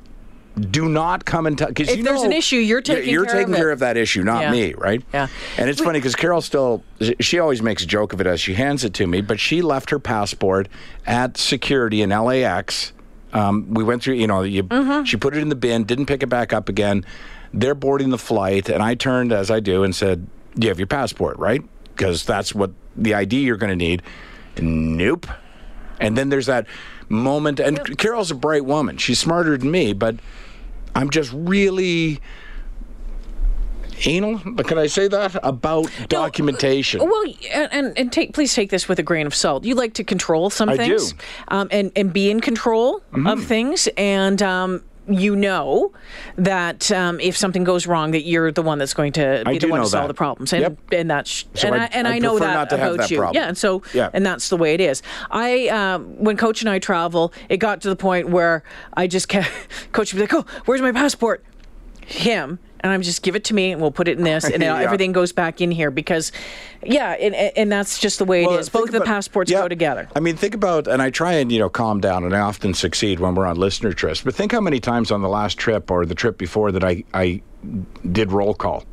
Do 0.59 0.89
not 0.89 1.25
come 1.25 1.47
and 1.47 1.57
tell 1.57 1.69
because 1.69 1.89
If 1.89 1.99
you 1.99 2.03
there's 2.05 2.21
know 2.21 2.27
an 2.27 2.33
issue, 2.33 2.57
you're 2.57 2.81
taking 2.81 3.11
you're 3.13 3.25
care 3.25 3.35
of 3.35 3.41
taking 3.41 3.55
it. 3.55 3.57
care 3.57 3.71
of 3.71 3.79
that 3.81 3.97
issue, 3.97 4.23
not 4.25 4.43
Yeah. 4.43 4.51
me, 4.51 4.75
right? 4.75 5.03
Yeah. 5.13 5.29
And 5.57 5.69
it's 5.71 5.81
funny 5.81 5.99
because 5.99 6.17
Carol 6.17 6.41
still, 6.41 6.83
she 7.21 7.39
always 7.39 7.63
makes 7.63 7.83
a 7.83 7.87
joke 7.87 8.13
of 8.13 8.21
it 8.21 8.27
as 8.27 8.41
she 8.41 8.55
hands 8.55 8.85
it 8.85 8.95
to 8.95 9.07
me, 9.07 9.21
but 9.21 9.39
she 9.41 9.63
left 9.63 9.91
her 9.91 9.99
passport 9.99 10.69
at 11.07 11.37
security 11.37 12.03
in 12.03 12.11
LAX. 12.11 12.93
Um, 13.33 13.73
we 13.75 13.85
went 13.85 14.03
through, 14.03 14.15
you 14.15 14.27
know, 14.27 14.43
you, 14.43 14.63
Mm-hmm. 14.65 15.05
she 15.05 15.17
put 15.17 15.37
it 15.37 15.41
in 15.41 15.49
the 15.51 15.55
bin, 15.55 15.85
didn't 15.85 16.07
pick 16.07 16.23
it 16.23 16.29
back 16.29 16.53
up 16.53 16.69
again. 16.69 17.05
They're 17.53 17.75
boarding 17.75 18.11
the 18.11 18.19
flight, 18.19 18.69
and 18.69 18.83
I 18.83 18.95
turned 18.95 19.33
as 19.33 19.51
I 19.51 19.61
do 19.61 19.83
and 19.85 19.95
said, 19.95 20.27
"Do 20.59 20.67
you 20.67 20.69
have 20.71 20.79
your 20.79 20.87
passport, 20.87 21.39
right? 21.39 21.63
Because 21.97 22.25
that's 22.25 22.55
what 22.55 22.73
the 22.97 23.15
ID 23.15 23.41
you're 23.41 23.57
going 23.57 23.71
to 23.71 23.77
need." 23.77 24.03
Nope. 24.61 25.27
And 26.01 26.17
then 26.17 26.29
there's 26.29 26.47
that 26.47 26.67
moment, 27.09 27.59
and 27.61 27.97
Carol's 27.99 28.31
a 28.31 28.35
bright 28.35 28.65
woman. 28.65 28.99
She's 28.99 29.19
smarter 29.19 29.57
than 29.57 29.71
me, 29.71 29.93
but 29.95 30.17
I'm 30.95 31.11
just 31.11 31.33
really 31.33 32.21
anal. 34.07 34.41
But 34.45 34.67
can 34.67 34.79
I 34.79 34.87
say 34.87 35.09
that 35.09 35.39
about 35.43 35.91
documentation? 36.09 37.01
Well, 37.01 37.25
and, 37.53 37.97
and, 37.97 38.13
take 38.13 38.35
please 38.35 38.55
take 38.55 38.71
this 38.71 38.89
with 38.89 38.99
a 38.99 39.03
grain 39.03 39.27
of 39.27 39.35
salt. 39.35 39.65
You 39.65 39.75
like 39.75 39.95
to 39.95 40.05
control 40.05 40.51
some 40.51 40.69
I 40.69 40.77
things, 40.77 41.13
do. 41.13 41.19
Mm-hmm. 41.19 41.55
Um, 41.55 41.69
and 41.71 41.93
and 41.97 42.13
be 42.13 42.31
in 42.31 42.41
control 42.41 43.03
of 43.27 43.45
things, 43.45 43.89
and 43.97 44.41
um, 44.43 44.85
you 45.09 45.35
know 45.37 45.93
that 46.37 46.91
um, 46.93 47.19
if 47.21 47.37
something 47.37 47.65
goes 47.65 47.87
wrong, 47.87 48.11
that 48.13 48.23
you're 48.23 48.53
the 48.53 48.63
one 48.63 48.79
that's 48.79 48.95
going 48.95 49.13
to 49.13 49.43
be 49.47 49.59
the 49.59 49.69
one 49.69 49.81
to 49.81 49.87
solve 49.87 50.05
that. 50.05 50.09
the 50.09 50.15
problems, 50.15 50.53
and 50.53 50.63
Yep. 50.63 50.79
and 50.93 51.11
that's 51.11 51.45
So 51.55 51.69
and 51.69 51.77
I- 51.81 51.85
I, 51.85 51.89
and 51.93 52.09
I 52.09 52.17
I 52.17 52.19
know 52.19 52.39
that 52.39 52.55
not 52.55 52.71
to 52.71 52.77
have 52.77 52.95
about 52.95 53.03
that 53.03 53.11
you. 53.11 53.19
problem. 53.19 53.41
Yeah, 53.43 53.49
and 53.49 53.57
so 53.59 53.83
Yeah. 53.95 54.11
and 54.13 54.25
that's 54.27 54.49
the 54.49 54.57
way 54.57 54.75
it 54.75 54.81
is. 54.81 55.03
I 55.31 55.69
um, 55.69 56.05
when 56.23 56.37
Coach 56.37 56.61
and 56.63 56.69
I 56.71 56.79
travel, 56.79 57.33
it 57.49 57.57
got 57.59 57.81
to 57.83 57.89
the 57.89 57.97
point 57.97 58.29
where 58.29 58.63
I 58.95 59.07
just 59.07 59.29
kept 59.29 59.49
Coach 59.93 60.13
would 60.13 60.19
be 60.19 60.23
like, 60.23 60.35
"Oh, 60.35 60.45
where's 60.67 60.83
my 60.83 60.93
passport?" 60.93 61.43
Him 62.09 62.59
and 62.81 62.93
I'm 62.93 63.03
just 63.03 63.23
give 63.23 63.37
it 63.37 63.45
to 63.45 63.55
me 63.55 63.73
and 63.73 63.83
we'll 63.83 63.91
put 63.91 64.09
it 64.09 64.17
in 64.19 64.25
this 64.25 64.45
and 64.45 64.63
Yeah. 64.63 64.79
everything 64.81 65.13
goes 65.13 65.33
back 65.33 65.61
in 65.61 65.71
here 65.71 65.91
because 65.91 66.33
yeah 66.83 67.11
and, 67.13 67.35
and 67.35 67.71
that's 67.71 67.99
just 67.99 68.19
the 68.19 68.25
way 68.25 68.47
Well, 68.47 68.57
it 68.57 68.61
is 68.61 68.69
both 68.71 68.91
the 68.93 69.03
passports 69.03 69.51
yeah, 69.51 69.61
go 69.61 69.69
together 69.69 70.09
I 70.17 70.21
mean, 70.21 70.37
think 70.37 70.55
about, 70.55 70.89
and 70.89 71.03
I 71.03 71.11
try 71.11 71.35
and 71.35 71.53
you 71.53 71.59
know 71.59 71.69
calm 71.69 72.01
down, 72.01 72.25
and 72.25 72.35
I 72.35 72.41
often 72.41 72.73
succeed 72.75 73.21
when 73.21 73.35
we're 73.35 73.47
on 73.47 73.57
listener 73.57 73.93
trips. 73.93 74.23
But 74.23 74.35
think 74.35 74.53
how 74.53 74.61
many 74.61 74.81
times 74.81 75.11
on 75.11 75.21
the 75.23 75.29
last 75.29 75.59
trip 75.59 75.91
or 75.91 76.07
the 76.07 76.15
trip 76.15 76.39
before 76.39 76.73
that 76.73 76.83
I 76.83 77.05
I 77.13 77.43
did 78.11 78.33
roll 78.33 78.55
call. 78.55 78.85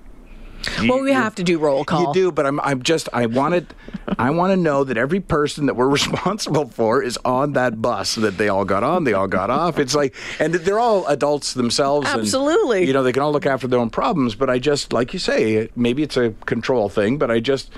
You- 0.82 0.90
well 0.90 1.02
we 1.02 1.10
you- 1.12 1.16
have 1.18 1.36
to 1.36 1.44
do 1.44 1.58
roll 1.60 1.84
call 1.86 2.02
You 2.08 2.14
do, 2.14 2.32
but 2.32 2.46
I'm 2.46 2.60
I'm 2.62 2.82
just 2.82 3.08
I 3.14 3.26
wanted 3.28 3.74
I 4.20 4.30
want 4.32 4.52
to 4.52 4.58
know 4.58 4.84
that 4.84 4.98
every 4.98 5.20
person 5.20 5.66
that 5.68 5.76
we're 5.76 5.90
responsible 6.00 6.68
for 6.70 7.02
is 7.04 7.18
on 7.26 7.54
that 7.54 7.82
bus 7.82 8.16
that 8.16 8.38
they 8.38 8.50
all 8.50 8.66
got 8.66 8.84
on, 8.84 9.04
they 9.04 9.14
all 9.14 9.28
got 9.28 9.50
off. 9.50 9.78
It's 9.80 9.96
like 9.96 10.16
and 10.40 10.54
they're 10.54 10.80
all 10.80 11.06
adults 11.08 11.54
themselves 11.54 12.10
and, 12.10 12.22
Absolutely. 12.22 12.86
you 12.86 12.94
know, 12.94 13.04
they 13.04 13.12
can 13.12 13.22
all 13.22 13.32
look 13.32 13.46
after 13.46 13.68
their 13.68 13.80
own 13.80 13.90
problems, 13.90 14.36
but 14.36 14.50
I 14.50 14.60
just 14.60 14.92
like 14.94 15.14
you 15.14 15.20
say, 15.20 15.70
maybe 15.76 16.04
it's 16.04 16.18
a 16.18 16.32
control 16.46 16.90
thing, 16.90 17.18
but 17.18 17.30
I 17.32 17.40
just 17.40 17.70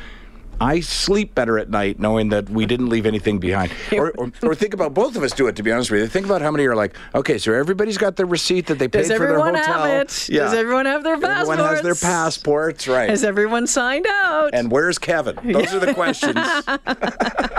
I 0.59 0.79
sleep 0.79 1.35
better 1.35 1.57
at 1.59 1.69
night 1.69 1.99
knowing 1.99 2.29
that 2.29 2.49
we 2.49 2.65
didn't 2.65 2.89
leave 2.89 3.05
anything 3.05 3.39
behind. 3.39 3.71
Or, 3.97 4.11
or, 4.17 4.31
or 4.43 4.53
think 4.53 4.73
about 4.73 4.93
both 4.93 5.15
of 5.15 5.23
us 5.23 5.31
do 5.31 5.47
it, 5.47 5.55
to 5.55 5.63
be 5.63 5.71
honest 5.71 5.89
with 5.89 6.01
you. 6.01 6.07
Think 6.07 6.25
about 6.25 6.41
how 6.41 6.51
many 6.51 6.65
are 6.65 6.75
like, 6.75 6.95
okay, 7.15 7.37
so 7.37 7.53
everybody's 7.53 7.97
got 7.97 8.15
their 8.15 8.25
receipt 8.25 8.67
that 8.67 8.77
they 8.79 8.87
paid 8.87 9.07
for 9.07 9.17
their 9.17 9.39
hotel. 9.39 9.53
Does 9.53 9.65
everyone 9.67 9.85
have 9.85 10.01
it 10.07 10.29
Yeah. 10.29 10.43
does 10.43 10.53
everyone 10.53 10.85
have 10.85 11.03
their 11.03 11.17
passports 11.19 11.49
Everyone 11.49 11.73
has 11.75 11.81
their 11.83 11.95
passports, 11.95 12.87
right. 12.87 13.09
has 13.09 13.23
everyone 13.23 13.65
signed 13.65 14.05
out 14.07 14.49
And 14.53 14.69
where's 14.71 14.99
Kevin? 14.99 15.37
Those 15.51 15.73
are 15.73 15.79
the 15.79 15.93
questions. 16.01 16.35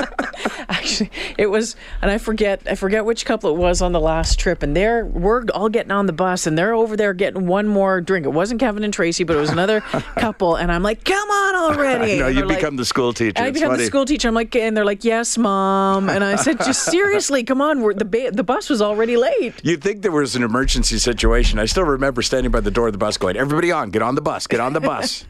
actually 0.78 1.10
it 1.38 1.46
was 1.46 1.76
and 2.02 2.10
I 2.10 2.18
forget 2.18 2.62
I 2.66 2.74
forget 2.74 3.04
which 3.04 3.24
couple 3.26 3.50
it 3.50 3.58
was 3.58 3.82
on 3.82 3.92
the 3.92 4.00
last 4.00 4.38
trip 4.38 4.62
and 4.62 4.74
they're 4.76 5.04
we're 5.04 5.44
all 5.54 5.68
getting 5.68 5.92
on 5.92 6.06
the 6.06 6.12
bus 6.12 6.46
and 6.46 6.56
they're 6.56 6.74
over 6.74 6.96
there 6.96 7.12
getting 7.14 7.46
one 7.46 7.68
more 7.68 8.00
drink 8.00 8.24
it 8.26 8.30
wasn't 8.30 8.60
Kevin 8.60 8.84
and 8.84 8.92
Tracy 8.92 9.24
but 9.24 9.36
it 9.36 9.40
was 9.40 9.50
another 9.50 9.80
couple 10.16 10.56
and 10.56 10.70
I'm 10.72 10.82
like 10.82 11.04
come 11.04 11.28
on 11.28 11.54
already 11.56 12.18
no 12.18 12.28
you 12.28 12.44
like- 12.44 12.58
become 12.58 12.76
the 12.76 12.84
school 12.84 13.12
teacher. 13.12 13.42
I 13.42 13.50
become 13.50 13.70
funny. 13.70 13.82
the 13.82 13.86
school 13.86 14.04
teacher. 14.04 14.28
I'm 14.28 14.34
like, 14.34 14.54
and 14.56 14.76
they're 14.76 14.84
like, 14.84 15.04
"Yes, 15.04 15.36
mom." 15.38 16.08
And 16.08 16.22
I 16.24 16.36
said, 16.36 16.58
"Just 16.58 16.84
seriously, 16.90 17.44
come 17.44 17.60
on. 17.60 17.80
We're, 17.80 17.94
the 17.94 18.04
ba- 18.04 18.30
the 18.32 18.44
bus 18.44 18.68
was 18.70 18.80
already 18.80 19.16
late." 19.16 19.54
You'd 19.62 19.82
think 19.82 20.02
there 20.02 20.12
was 20.12 20.36
an 20.36 20.42
emergency 20.42 20.98
situation. 20.98 21.58
I 21.58 21.66
still 21.66 21.84
remember 21.84 22.22
standing 22.22 22.50
by 22.50 22.60
the 22.60 22.70
door 22.70 22.86
of 22.86 22.92
the 22.92 22.98
bus 22.98 23.16
going, 23.16 23.36
Everybody 23.36 23.72
on, 23.72 23.90
get 23.90 24.02
on 24.02 24.14
the 24.14 24.20
bus, 24.20 24.46
get 24.46 24.60
on 24.60 24.72
the 24.72 24.80
bus. 24.80 25.24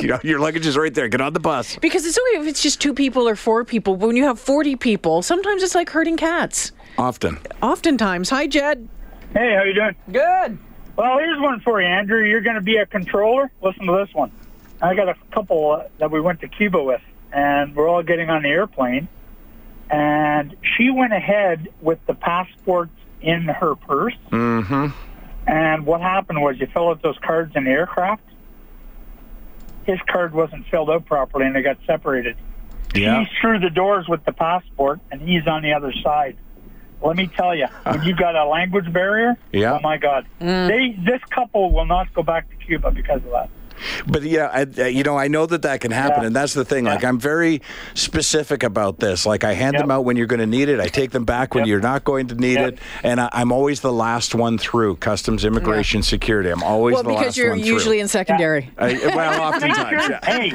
you 0.00 0.08
know, 0.08 0.18
your 0.22 0.38
luggage 0.40 0.66
is 0.66 0.76
right 0.76 0.92
there, 0.94 1.08
get 1.08 1.20
on 1.20 1.32
the 1.32 1.40
bus. 1.40 1.76
Because 1.76 2.04
it's 2.06 2.18
okay 2.18 2.40
if 2.42 2.46
it's 2.46 2.62
just 2.62 2.80
two 2.80 2.94
people 2.94 3.28
or 3.28 3.36
four 3.36 3.64
people. 3.64 3.96
But 3.96 4.06
when 4.06 4.16
you 4.16 4.24
have 4.24 4.38
40 4.62 4.76
people, 4.76 5.22
sometimes 5.22 5.60
it's 5.60 5.74
like 5.74 5.90
herding 5.90 6.16
cats. 6.16 6.70
Often. 6.96 7.40
Oftentimes. 7.60 8.30
Hi, 8.30 8.46
Jed. 8.46 8.88
Hey, 9.34 9.56
how 9.56 9.64
you 9.64 9.74
doing? 9.74 9.96
Good. 10.12 10.56
Well, 10.94 11.18
here's 11.18 11.40
one 11.40 11.58
for 11.58 11.82
you, 11.82 11.88
Andrew. 11.88 12.22
You're 12.22 12.42
going 12.42 12.54
to 12.54 12.60
be 12.60 12.76
a 12.76 12.86
controller. 12.86 13.50
Listen 13.60 13.86
to 13.86 14.04
this 14.06 14.14
one. 14.14 14.30
I 14.80 14.94
got 14.94 15.08
a 15.08 15.16
couple 15.32 15.72
uh, 15.72 15.88
that 15.98 16.12
we 16.12 16.20
went 16.20 16.42
to 16.42 16.48
Cuba 16.48 16.80
with, 16.80 17.00
and 17.32 17.74
we're 17.74 17.88
all 17.88 18.04
getting 18.04 18.30
on 18.30 18.42
the 18.42 18.50
airplane. 18.50 19.08
And 19.90 20.54
she 20.76 20.90
went 20.90 21.12
ahead 21.12 21.66
with 21.80 21.98
the 22.06 22.14
passports 22.14 22.94
in 23.20 23.42
her 23.42 23.74
purse. 23.74 24.14
Mm-hmm. 24.30 24.96
And 25.48 25.86
what 25.86 26.00
happened 26.00 26.40
was 26.40 26.60
you 26.60 26.68
fill 26.68 26.90
out 26.90 27.02
those 27.02 27.18
cards 27.18 27.56
in 27.56 27.64
the 27.64 27.70
aircraft. 27.70 28.22
His 29.86 29.98
card 30.06 30.32
wasn't 30.32 30.68
filled 30.68 30.88
out 30.88 31.04
properly, 31.06 31.46
and 31.46 31.56
they 31.56 31.62
got 31.62 31.78
separated. 31.84 32.36
Yeah. 32.94 33.24
She's 33.24 33.38
through 33.40 33.60
the 33.60 33.70
doors 33.70 34.06
with 34.08 34.24
the 34.24 34.32
passport, 34.32 35.00
and 35.10 35.20
he's 35.20 35.46
on 35.46 35.62
the 35.62 35.72
other 35.72 35.92
side. 36.02 36.36
Let 37.02 37.16
me 37.16 37.26
tell 37.26 37.54
you, 37.54 37.66
when 37.84 38.00
uh. 38.00 38.04
you've 38.04 38.18
got 38.18 38.36
a 38.36 38.46
language 38.46 38.92
barrier, 38.92 39.36
Yeah. 39.52 39.74
oh 39.74 39.80
my 39.80 39.96
God, 39.96 40.26
mm. 40.40 40.68
they 40.68 40.96
this 41.04 41.20
couple 41.30 41.72
will 41.72 41.86
not 41.86 42.12
go 42.14 42.22
back 42.22 42.48
to 42.50 42.56
Cuba 42.64 42.90
because 42.90 43.24
of 43.24 43.30
that. 43.32 43.50
But 44.06 44.22
yeah, 44.22 44.46
I, 44.52 44.62
uh, 44.82 44.86
you 44.86 45.02
know, 45.02 45.16
I 45.18 45.28
know 45.28 45.46
that 45.46 45.62
that 45.62 45.80
can 45.80 45.90
happen, 45.90 46.20
Yeah. 46.22 46.26
and 46.28 46.36
that's 46.36 46.54
the 46.54 46.64
thing. 46.64 46.84
Like, 46.84 47.04
I'm 47.04 47.18
very 47.18 47.62
specific 47.94 48.62
about 48.62 48.98
this. 48.98 49.24
Like, 49.26 49.44
I 49.44 49.52
hand 49.54 49.74
Yep. 49.74 49.82
them 49.84 49.90
out 49.90 50.04
when 50.04 50.16
you're 50.16 50.26
going 50.26 50.40
to 50.40 50.46
need 50.46 50.68
it. 50.68 50.80
I 50.80 50.88
take 50.88 51.10
them 51.12 51.24
back 51.24 51.54
when 51.54 51.64
Yep. 51.64 51.68
you're 51.68 51.80
not 51.80 52.04
going 52.04 52.26
to 52.28 52.34
need 52.34 52.54
Yep. 52.54 52.72
it, 52.74 52.78
and 53.02 53.20
I, 53.20 53.28
I'm 53.32 53.52
always 53.52 53.80
the 53.80 53.92
last 53.92 54.34
one 54.34 54.58
through 54.58 54.96
customs, 54.96 55.44
immigration, 55.44 56.02
security. 56.02 56.50
I'm 56.50 56.62
always 56.62 56.94
Well, 56.94 57.02
the 57.04 57.10
because 57.10 57.36
you're 57.36 57.54
usually 57.56 58.00
in 58.00 58.08
secondary. 58.08 58.70
I, 58.78 58.92
well, 59.14 59.30
Make 59.32 59.40
oftentimes, 59.40 60.02
sure, 60.04 60.10
yeah. 60.10 60.20
hey, 60.24 60.52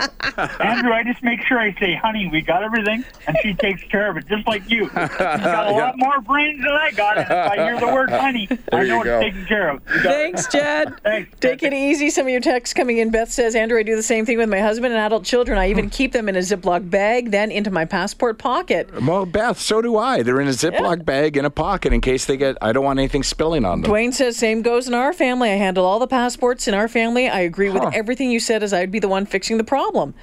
Andrew, 0.60 0.92
I 0.94 1.04
just 1.04 1.24
make 1.24 1.42
sure 1.44 1.60
I 1.60 1.74
say, 1.80 1.96
honey, 1.96 2.30
we 2.32 2.42
got 2.42 2.64
everything, 2.64 3.04
and 3.28 3.38
she 3.42 3.54
takes 3.54 3.84
care 3.84 4.10
of 4.10 4.18
it, 4.18 4.28
just 4.28 4.48
like 4.48 4.70
you. 4.70 4.86
She's 4.90 4.92
got 5.18 5.40
a 5.40 5.72
Yeah. 5.72 5.78
lot 5.78 5.98
more 5.98 6.22
brains 6.22 6.60
than 6.60 6.72
I 6.72 6.92
got, 6.92 7.18
and 7.18 7.26
if 7.26 7.32
I 7.32 7.56
hear 7.56 7.80
the 7.80 7.88
word 7.88 8.10
honey, 8.12 8.48
I 8.72 8.82
you 8.84 8.88
know 8.90 9.04
go. 9.04 9.20
it's 9.20 9.26
taken 9.26 9.46
care 9.46 9.70
of. 9.70 9.82
You 9.96 10.04
got 10.04 10.06
it. 10.06 10.10
Thanks, 10.18 10.48
Jed. 10.48 10.94
Thanks. 11.04 11.40
Take 11.40 11.64
it 11.64 11.74
easy. 11.74 12.10
Some 12.10 12.26
of 12.28 12.32
your 12.32 12.42
texts 12.42 12.74
coming 12.74 12.98
in. 12.98 13.10
Beth 13.18 13.32
says, 13.32 13.56
Andrew, 13.56 13.80
I 13.80 13.82
do 13.82 13.96
the 13.96 14.04
same 14.04 14.28
thing 14.28 14.38
with 14.38 14.48
my 14.48 14.60
husband 14.60 14.94
and 14.94 15.04
adult 15.04 15.24
children. 15.24 15.58
I 15.58 15.72
even 15.72 15.86
hmm. 15.86 15.90
keep 15.90 16.12
them 16.12 16.30
in 16.30 16.36
a 16.36 16.40
Ziploc 16.40 16.88
bag, 16.88 17.32
then 17.32 17.50
into 17.50 17.72
my 17.72 17.84
passport 17.84 18.38
pocket. 18.38 18.88
Well, 19.02 19.26
Beth, 19.26 19.60
so 19.60 19.82
do 19.82 19.98
I. 19.98 20.22
They're 20.22 20.40
in 20.40 20.48
a 20.48 20.52
Ziploc 20.52 21.04
bag 21.04 21.36
in 21.36 21.44
a 21.44 21.50
pocket 21.50 21.94
in 21.94 22.00
case 22.00 22.26
they 22.26 22.38
get. 22.38 22.60
I 22.62 22.74
don't 22.74 22.86
want 22.86 23.00
anything 23.00 23.24
spilling 23.24 23.66
on 23.66 23.82
them. 23.82 23.90
Dwayne 23.90 24.14
says, 24.14 24.38
same 24.38 24.62
goes 24.62 24.88
in 24.88 24.94
our 24.94 25.14
family. 25.14 25.50
I 25.50 25.56
handle 25.56 25.84
all 25.84 25.98
the 25.98 26.06
passports 26.06 26.68
in 26.68 26.76
our 26.76 26.88
family. 26.88 27.28
I 27.28 27.40
agree 27.40 27.72
with 27.72 27.92
everything 27.92 28.30
you 28.30 28.40
said 28.40 28.62
as 28.62 28.72
I'd 28.72 28.92
be 28.92 29.00
the 29.00 29.08
one 29.08 29.26
fixing 29.26 29.58
the 29.58 29.64
problem. 29.64 30.14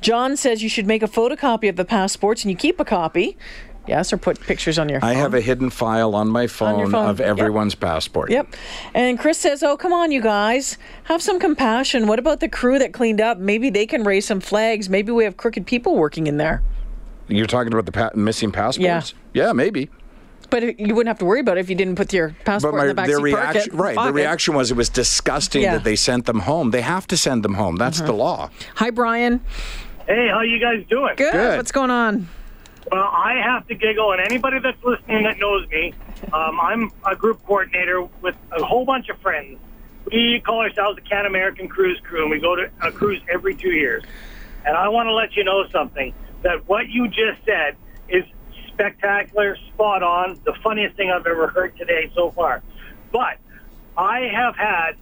John 0.00 0.34
says 0.34 0.62
you 0.62 0.70
should 0.70 0.86
make 0.86 1.02
a 1.02 1.08
photocopy 1.08 1.68
of 1.68 1.76
the 1.76 1.84
passports 1.84 2.44
and 2.44 2.50
you 2.50 2.56
keep 2.56 2.80
a 2.80 2.84
copy. 2.86 3.36
Yes, 3.88 4.12
or 4.12 4.18
put 4.18 4.38
pictures 4.40 4.78
on 4.78 4.88
your 4.88 5.00
phone. 5.00 5.10
I 5.10 5.14
have 5.14 5.32
a 5.32 5.40
hidden 5.40 5.70
file 5.70 6.14
on 6.14 6.28
my 6.28 6.46
phone, 6.46 6.90
phone, 6.90 7.08
of 7.08 7.20
yep. 7.20 7.28
everyone's 7.28 7.74
passport. 7.74 8.30
Yep. 8.30 8.54
And 8.94 9.18
Chris 9.18 9.38
says, 9.38 9.62
Oh, 9.62 9.76
come 9.76 9.92
on, 9.92 10.12
you 10.12 10.20
guys. 10.20 10.76
Have 11.04 11.22
some 11.22 11.40
compassion. 11.40 12.06
What 12.06 12.18
about 12.18 12.40
the 12.40 12.48
crew 12.48 12.78
that 12.78 12.92
cleaned 12.92 13.20
up? 13.20 13.38
Maybe 13.38 13.70
they 13.70 13.86
can 13.86 14.04
raise 14.04 14.26
some 14.26 14.40
flags. 14.40 14.90
Maybe 14.90 15.10
we 15.10 15.24
have 15.24 15.36
crooked 15.38 15.66
people 15.66 15.96
working 15.96 16.26
in 16.26 16.36
there. 16.36 16.62
You're 17.28 17.46
talking 17.46 17.72
about 17.72 17.86
the 17.86 17.92
pa- 17.92 18.10
missing 18.14 18.52
passports? 18.52 19.14
Yeah. 19.32 19.46
yeah, 19.46 19.52
maybe. 19.52 19.88
But 20.50 20.78
you 20.80 20.94
wouldn't 20.94 21.08
have 21.08 21.18
to 21.18 21.26
worry 21.26 21.40
about 21.40 21.58
it 21.58 21.60
if 21.60 21.68
you 21.68 21.76
didn't 21.76 21.96
put 21.96 22.12
your 22.12 22.34
passport 22.44 22.72
But 22.72 22.78
my, 22.78 22.82
in 22.84 22.88
the 22.88 22.94
back 22.94 23.06
their 23.06 23.16
seat 23.16 23.22
reaction, 23.22 23.62
pocket. 23.62 23.72
right? 23.74 23.94
The 23.94 24.00
pocket. 24.00 24.14
reaction 24.14 24.54
was 24.54 24.70
it 24.70 24.76
was 24.76 24.88
disgusting 24.88 25.62
Yeah. 25.62 25.74
that 25.74 25.84
they 25.84 25.96
sent 25.96 26.26
them 26.26 26.40
home. 26.40 26.70
They 26.70 26.80
have 26.80 27.06
to 27.08 27.16
send 27.16 27.42
them 27.42 27.54
home. 27.54 27.76
That's 27.76 27.98
mm-hmm. 27.98 28.06
the 28.06 28.12
law. 28.14 28.50
Hi, 28.76 28.90
Brian. 28.90 29.40
Hey, 30.06 30.28
how 30.32 30.40
you 30.40 30.58
guys 30.58 30.84
doing? 30.88 31.14
Good. 31.16 31.32
Good. 31.32 31.56
What's 31.58 31.72
going 31.72 31.90
on? 31.90 32.28
Well, 32.90 33.02
I 33.02 33.40
have 33.44 33.66
to 33.68 33.74
giggle, 33.74 34.12
and 34.12 34.20
anybody 34.20 34.60
that's 34.60 34.82
listening 34.82 35.24
that 35.24 35.38
knows 35.38 35.68
me, 35.68 35.92
um, 36.32 36.58
I'm 36.58 36.90
a 37.04 37.14
group 37.14 37.44
coordinator 37.44 38.02
with 38.22 38.34
a 38.50 38.64
whole 38.64 38.86
bunch 38.86 39.10
of 39.10 39.18
friends. 39.18 39.58
We 40.10 40.40
call 40.40 40.60
ourselves 40.60 40.96
the 40.96 41.02
Can 41.02 41.26
American 41.26 41.68
Cruise 41.68 42.00
Crew, 42.02 42.22
and 42.22 42.30
we 42.30 42.40
go 42.40 42.56
to 42.56 42.70
a 42.80 42.90
cruise 42.90 43.20
every 43.30 43.54
two 43.54 43.72
years. 43.72 44.04
And 44.64 44.74
I 44.74 44.88
want 44.88 45.08
to 45.08 45.12
let 45.12 45.36
you 45.36 45.44
know 45.44 45.66
something 45.70 46.14
that 46.42 46.66
what 46.66 46.88
you 46.88 47.08
just 47.08 47.44
said 47.44 47.76
is 48.08 48.24
spectacular, 48.68 49.56
spot 49.74 50.02
on, 50.02 50.40
the 50.44 50.54
funniest 50.62 50.96
thing 50.96 51.10
I've 51.10 51.26
ever 51.26 51.48
heard 51.48 51.76
today 51.76 52.10
so 52.14 52.30
far. 52.30 52.62
But 53.12 53.36
I 53.98 54.30
have 54.34 54.56
had 54.56 54.92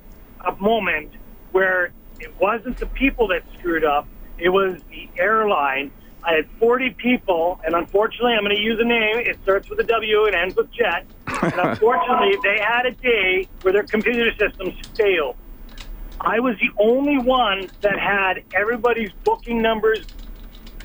a 0.44 0.56
moment 0.56 1.12
where 1.52 1.92
it 2.18 2.34
wasn't 2.40 2.78
the 2.78 2.86
people 2.86 3.28
that 3.28 3.44
screwed 3.58 3.84
up, 3.84 4.08
it 4.38 4.48
was 4.48 4.80
the 4.90 5.08
airline. 5.18 5.92
I 6.26 6.33
had 6.35 6.50
40 6.59 6.90
people, 6.90 7.61
and 7.64 7.76
unfortunately, 7.76 8.33
I'm 8.33 8.42
going 8.42 8.56
to 8.56 8.61
use 8.61 8.80
a 8.80 8.85
name. 8.85 9.18
It 9.21 9.38
starts 9.45 9.71
with 9.71 9.78
a 9.78 9.85
W 9.85 10.25
and 10.26 10.35
ends 10.35 10.56
with 10.56 10.68
Jet. 10.73 11.06
And 11.28 11.54
unfortunately, 11.56 12.37
they 12.42 12.59
had 12.59 12.85
a 12.85 12.90
day 12.90 13.49
where 13.62 13.73
their 13.73 13.85
computer 13.85 14.33
systems 14.37 14.75
failed. 14.97 15.37
I 16.21 16.40
was 16.40 16.56
the 16.59 16.71
only 16.83 17.16
one 17.16 17.71
that 17.83 17.97
had 17.97 18.42
everybody's 18.54 19.12
booking 19.23 19.62
numbers, 19.62 20.04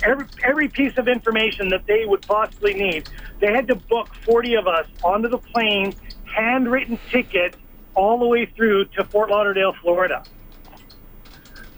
every 0.03 0.27
every 0.43 0.67
piece 0.67 0.95
of 0.97 1.07
information 1.07 1.69
that 1.69 1.87
they 1.87 2.05
would 2.05 2.21
possibly 2.21 2.75
need. 2.75 3.09
They 3.39 3.51
had 3.51 3.67
to 3.69 3.75
book 3.75 4.13
40 4.23 4.55
of 4.55 4.67
us 4.67 4.85
onto 5.03 5.27
the 5.27 5.39
plane, 5.39 5.95
handwritten 6.25 6.99
tickets, 7.09 7.57
all 7.95 8.19
the 8.19 8.27
way 8.27 8.45
through 8.45 8.85
to 8.85 9.03
Fort 9.05 9.31
Lauderdale, 9.31 9.73
Florida. 9.81 10.23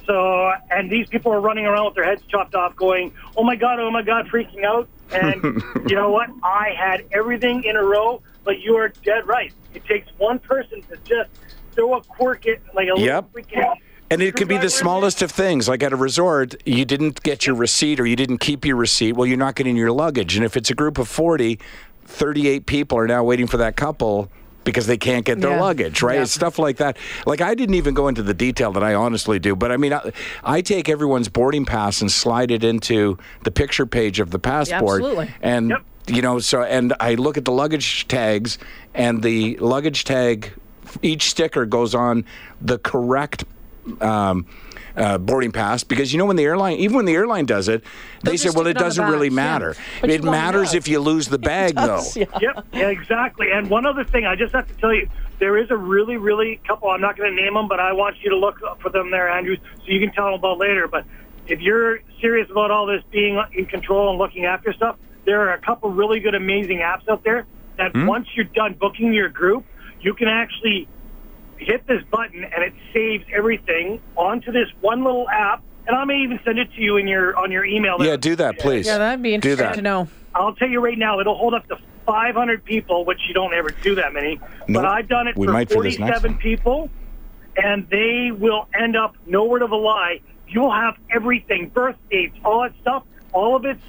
So, 0.05 0.51
and 0.69 0.89
these 0.91 1.07
people 1.07 1.31
are 1.31 1.39
running 1.39 1.65
around 1.65 1.86
with 1.86 1.95
their 1.95 2.03
heads 2.03 2.22
chopped 2.27 2.55
off, 2.55 2.75
going, 2.75 3.13
"Oh 3.38 3.43
my 3.43 3.55
god, 3.55 3.79
oh 3.79 3.89
my 3.89 4.01
god," 4.01 4.27
freaking 4.27 4.63
out. 4.65 4.89
And 5.12 5.41
you 5.89 5.95
know 5.95 6.10
what? 6.10 6.29
I 6.43 6.74
had 6.77 7.05
everything 7.12 7.63
in 7.63 7.75
a 7.75 7.83
row, 7.83 8.22
but 8.43 8.60
you 8.60 8.75
are 8.75 8.89
dead 8.89 9.27
right. 9.27 9.53
It 9.74 9.86
takes 9.86 10.07
one 10.17 10.39
person 10.39 10.81
to 10.89 10.98
just 10.98 11.29
throw 11.74 11.95
a 11.95 12.01
quirk 12.01 12.45
in, 12.45 12.57
like 12.74 12.89
a 12.93 13.00
Yep. 13.00 13.29
little 13.33 13.62
freaking. 13.62 13.75
And 14.12 14.22
it 14.22 14.36
could 14.36 14.48
be 14.48 14.57
the 14.57 14.69
smallest 14.69 15.24
of 15.24 15.31
things. 15.31 15.67
Like 15.67 15.81
at 15.81 15.91
a 15.91 15.95
resort, 15.95 16.55
you 16.67 16.86
didn't 16.86 17.24
get 17.24 17.48
your 17.48 17.55
receipt 17.55 18.00
or 18.00 18.05
you 18.05 18.15
didn't 18.15 18.38
keep 18.39 18.63
your 18.63 18.75
receipt. 18.75 19.13
Well, 19.13 19.25
you're 19.25 19.38
not 19.38 19.55
getting 19.55 19.75
your 19.75 19.91
luggage. 19.91 20.36
And 20.36 20.45
if 20.45 20.55
it's 20.55 20.69
a 20.69 20.75
group 20.75 21.00
of 21.00 21.07
40, 21.07 21.60
38 22.05 22.67
people 22.67 22.98
are 23.00 23.07
now 23.07 23.24
waiting 23.24 23.48
for 23.48 23.57
that 23.57 23.75
couple 23.75 24.29
because 24.63 24.88
they 24.88 24.98
can't 24.98 25.25
get 25.25 25.41
their 25.41 25.51
Yeah. 25.51 25.62
luggage, 25.62 26.01
right? 26.01 26.15
Yeah. 26.15 26.22
It's 26.24 26.32
stuff 26.32 26.58
like 26.60 26.77
that. 26.77 26.98
Like 27.25 27.41
I 27.41 27.53
didn't 27.55 27.75
even 27.75 27.93
go 27.93 28.08
into 28.08 28.24
the 28.24 28.34
detail 28.34 28.72
that 28.74 28.84
I 28.84 28.93
honestly 28.93 29.39
do, 29.39 29.55
but 29.55 29.72
I 29.72 29.77
mean, 29.77 29.93
I, 29.93 30.12
I 30.43 30.62
take 30.62 30.89
everyone's 30.89 31.29
boarding 31.29 31.65
pass 31.65 32.01
and 32.01 32.12
slide 32.12 32.51
it 32.51 32.63
into 32.63 33.17
the 33.43 33.51
picture 33.51 33.86
page 33.86 34.20
of 34.20 34.32
the 34.32 34.39
passport. 34.39 35.01
absolutely. 35.01 35.32
And 35.41 35.70
Yep. 35.72 35.82
you 36.08 36.22
know, 36.22 36.39
so 36.39 36.63
and 36.63 36.93
I 37.00 37.15
look 37.15 37.38
at 37.38 37.46
the 37.46 37.51
luggage 37.51 38.08
tags, 38.08 38.58
and 38.93 39.22
the 39.24 39.58
luggage 39.58 40.03
tag, 40.03 40.51
each 41.01 41.29
sticker 41.29 41.65
goes 41.65 41.96
on 41.96 42.25
the 42.62 42.77
correct. 42.77 43.43
Um, 44.01 44.46
uh, 44.95 45.17
boarding 45.17 45.51
pass 45.51 45.83
because 45.83 46.12
you 46.13 46.19
know 46.19 46.25
when 46.25 46.35
the 46.35 46.43
airline 46.43 46.77
even 46.77 46.95
when 46.95 47.05
the 47.05 47.13
airline 47.15 47.45
does 47.45 47.67
it 47.67 47.83
they 48.23 48.31
They'll 48.31 48.38
say 48.38 48.50
well 48.50 48.67
it 48.67 48.71
it 48.71 48.77
on 48.77 48.83
the 48.83 48.85
doesn't 48.85 49.05
really 49.05 49.29
back, 49.29 49.35
yeah. 49.35 49.35
matter 49.35 49.75
it 50.03 50.23
matters 50.23 50.73
if 50.73 50.88
you 50.88 51.00
lose 51.00 51.27
the 51.27 51.39
bag 51.51 51.75
though 51.75 52.01
Yeah. 52.15 52.25
Yep, 52.41 52.65
yeah, 52.73 52.89
exactly. 52.89 53.47
And 53.51 53.69
one 53.69 53.85
other 53.85 54.03
thing, 54.03 54.25
I 54.25 54.35
just 54.35 54.53
have 54.53 54.67
to 54.67 54.73
tell 54.75 54.93
you, 54.93 55.09
there 55.39 55.57
is 55.57 55.71
a 55.71 55.77
really, 55.77 56.17
really 56.17 56.59
couple. 56.67 56.89
I'm 56.89 57.01
not 57.01 57.17
going 57.17 57.35
to 57.35 57.41
name 57.41 57.53
them, 57.53 57.67
but 57.67 57.79
I 57.79 57.93
want 57.93 58.17
you 58.21 58.29
to 58.31 58.38
look 58.38 58.59
for 58.81 58.89
them 58.89 59.12
there, 59.12 59.29
Andrew, 59.29 59.55
so 59.55 59.83
you 59.85 60.00
can 60.00 60.13
tell 60.13 60.25
them 60.25 60.35
about 60.35 60.57
later. 60.57 60.88
But 60.88 61.05
if 61.47 61.59
you're 61.62 62.00
serious 62.21 62.50
about 62.50 62.71
all 62.71 62.85
this 62.85 63.03
being 63.12 63.41
in 63.53 63.65
control 63.65 64.09
and 64.09 64.17
looking 64.17 64.45
after 64.45 64.73
stuff, 64.73 64.97
there 65.25 65.41
are 65.41 65.53
a 65.53 65.62
couple 65.62 65.89
really 65.91 66.19
good, 66.19 66.35
amazing 66.35 66.79
apps 66.79 67.07
out 67.09 67.23
there 67.23 67.45
that 67.77 67.91
once 67.95 68.27
you're 68.35 68.45
done 68.45 68.73
booking 68.73 69.13
your 69.13 69.29
group, 69.29 69.65
you 70.01 70.13
can 70.13 70.27
actually 70.27 70.88
hit 71.57 71.86
this 71.88 72.03
button 72.12 72.43
and 72.43 72.63
it 72.63 72.74
saves 72.93 73.24
everything 73.33 74.01
onto 74.15 74.51
this 74.51 74.67
one 74.81 75.03
little 75.03 75.27
app. 75.29 75.63
And 75.86 75.95
I 75.98 76.05
may 76.05 76.19
even 76.19 76.39
send 76.45 76.60
it 76.60 76.72
to 76.75 76.81
you 76.81 76.98
in 76.98 77.07
your 77.07 77.36
on 77.38 77.51
your 77.51 77.65
email. 77.65 77.98
yeah 78.00 78.15
do 78.15 78.36
that 78.38 78.57
please 78.60 78.88
Yeah, 78.88 78.98
that'd 79.00 79.22
be 79.22 79.29
do 79.31 79.36
interesting 79.36 79.57
that 79.57 79.75
to 79.75 79.81
know. 79.81 80.07
I'll 80.33 80.55
tell 80.55 80.69
you 80.69 80.79
right 80.79 80.98
now, 80.98 81.19
it'll 81.19 81.38
hold 81.38 81.53
up 81.53 81.67
to 81.67 81.77
500 82.05 82.63
people, 82.65 83.05
which 83.05 83.19
you 83.27 83.33
don't 83.33 83.53
ever 83.53 83.69
do 83.81 83.95
that 83.95 84.13
many. 84.13 84.39
No, 84.67 84.81
but 84.81 84.86
I've 84.86 85.07
done 85.07 85.27
it 85.27 85.38
we 85.38 85.45
for 85.48 85.53
might 85.53 85.69
for 85.69 85.75
47 85.75 86.31
one. 86.31 86.39
people, 86.39 86.89
and 87.57 87.88
they 87.89 88.31
will 88.31 88.67
end 88.77 88.98
up, 88.98 89.15
no 89.25 89.43
word 89.45 89.62
of 89.62 89.72
a 89.72 89.75
lie, 89.75 90.22
you'll 90.48 90.74
have 90.74 90.95
everything, 91.10 91.69
birth 91.69 91.95
dates, 92.10 92.36
all 92.43 92.62
that 92.63 92.74
stuff, 92.81 93.03
all 93.31 93.55
of 93.55 93.65
it's, 93.65 93.81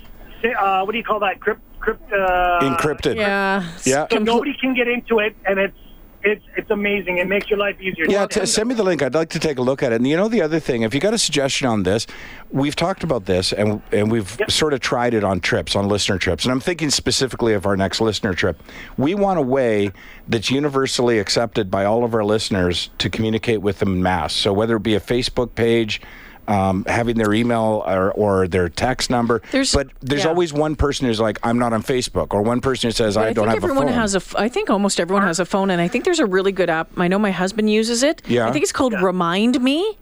uh, 0.59 0.83
what 0.83 0.93
do 0.93 0.99
you 0.99 1.05
call 1.05 1.21
that, 1.21 1.41
crypt, 1.41 1.63
crypt, 1.81 2.13
uh, 2.13 2.61
encrypted 2.63 3.17
Yeah. 3.17 3.67
Yeah. 3.85 4.07
So 4.11 4.19
nobody 4.19 4.55
can 4.61 4.75
get 4.75 4.87
into 4.89 5.19
it, 5.19 5.35
and 5.47 5.59
it's, 5.59 5.79
it's, 6.25 6.45
it's 6.57 6.71
amazing. 6.71 7.19
It 7.19 7.29
makes 7.29 7.49
your 7.51 7.59
life 7.59 7.81
easier. 7.81 8.07
Yeah, 8.09 8.27
t- 8.27 8.45
send 8.47 8.69
me 8.69 8.75
the 8.75 8.83
link. 8.83 9.03
I'd 9.03 9.15
like 9.15 9.31
to 9.31 9.39
take 9.39 9.59
a 9.59 9.63
look 9.63 9.83
at 9.83 9.93
it. 9.93 9.97
And 9.97 10.07
you 10.09 10.17
know, 10.17 10.29
the 10.29 10.43
other 10.43 10.59
thing, 10.59 10.83
if 10.83 10.95
you 10.95 11.01
got 11.01 11.15
a 11.15 11.19
suggestion 11.19 11.69
on 11.69 11.83
this, 11.83 12.07
we've 12.51 12.75
talked 12.77 13.05
about 13.05 13.27
this 13.27 13.53
and 13.53 13.81
and 13.93 14.11
we've 14.11 14.37
Yep. 14.41 14.51
sort 14.51 14.73
of 14.75 14.81
tried 14.81 15.15
it 15.15 15.23
on 15.25 15.41
trips, 15.41 15.77
on 15.77 15.89
listener 15.89 16.19
trips. 16.19 16.45
And 16.45 16.53
I'm 16.53 16.61
thinking 16.61 16.91
specifically 16.91 17.53
of 17.55 17.67
our 17.67 17.77
next 17.77 18.01
listener 18.01 18.35
trip. 18.35 18.63
We 18.97 19.15
want 19.15 19.39
a 19.39 19.43
way 19.43 19.93
that's 20.29 20.51
universally 20.51 21.19
accepted 21.19 21.71
by 21.71 21.85
all 21.85 22.05
of 22.05 22.15
our 22.15 22.25
listeners 22.25 22.91
to 22.99 23.11
communicate 23.11 23.61
with 23.63 23.79
them 23.79 23.95
in 23.95 24.03
mass. 24.03 24.33
So 24.35 24.53
whether 24.53 24.77
it 24.77 24.83
be 24.83 24.95
a 24.95 25.01
Facebook 25.01 25.55
page. 25.55 26.01
Um, 26.47 26.85
having 26.87 27.17
their 27.17 27.33
email 27.33 27.83
or, 27.87 28.13
or 28.13 28.47
their 28.49 28.69
text 28.69 29.09
number, 29.09 29.41
There's- 29.51 29.75
but 29.75 29.89
there's 30.03 30.25
yeah. 30.25 30.29
always 30.31 30.53
one 30.53 30.77
person 30.77 31.07
who's 31.07 31.19
like, 31.21 31.39
"I'm 31.43 31.59
not 31.59 31.73
on 31.73 31.83
Facebook," 31.83 32.35
or 32.35 32.43
one 32.43 32.61
person 32.61 32.89
who 32.89 32.93
says, 32.93 33.15
But 33.15 33.25
"I, 33.29 33.33
don't 33.33 33.49
think 33.49 33.63
have 33.63 33.71
a 33.71 33.75
phone." 33.75 33.89
has 33.89 34.15
a. 34.15 34.19
f- 34.19 34.35
I 34.37 34.49
think 34.49 34.69
almost 34.69 35.01
everyone 35.01 35.23
has 35.27 35.41
a 35.41 35.47
phone, 35.47 35.71
and 35.71 35.81
I 35.81 35.89
think 35.89 36.05
there's 36.05 36.19
a 36.21 36.27
really 36.27 36.53
good 36.53 36.69
app. 36.69 36.91
I 36.99 37.09
know 37.09 37.19
my 37.19 37.31
husband 37.31 37.71
uses 37.71 38.03
it. 38.03 38.21
Yeah. 38.27 38.47
I 38.49 38.53
think 38.53 38.63
it's 38.63 38.73
called 38.73 38.93
Remind 39.01 39.61
Me. 39.63 39.97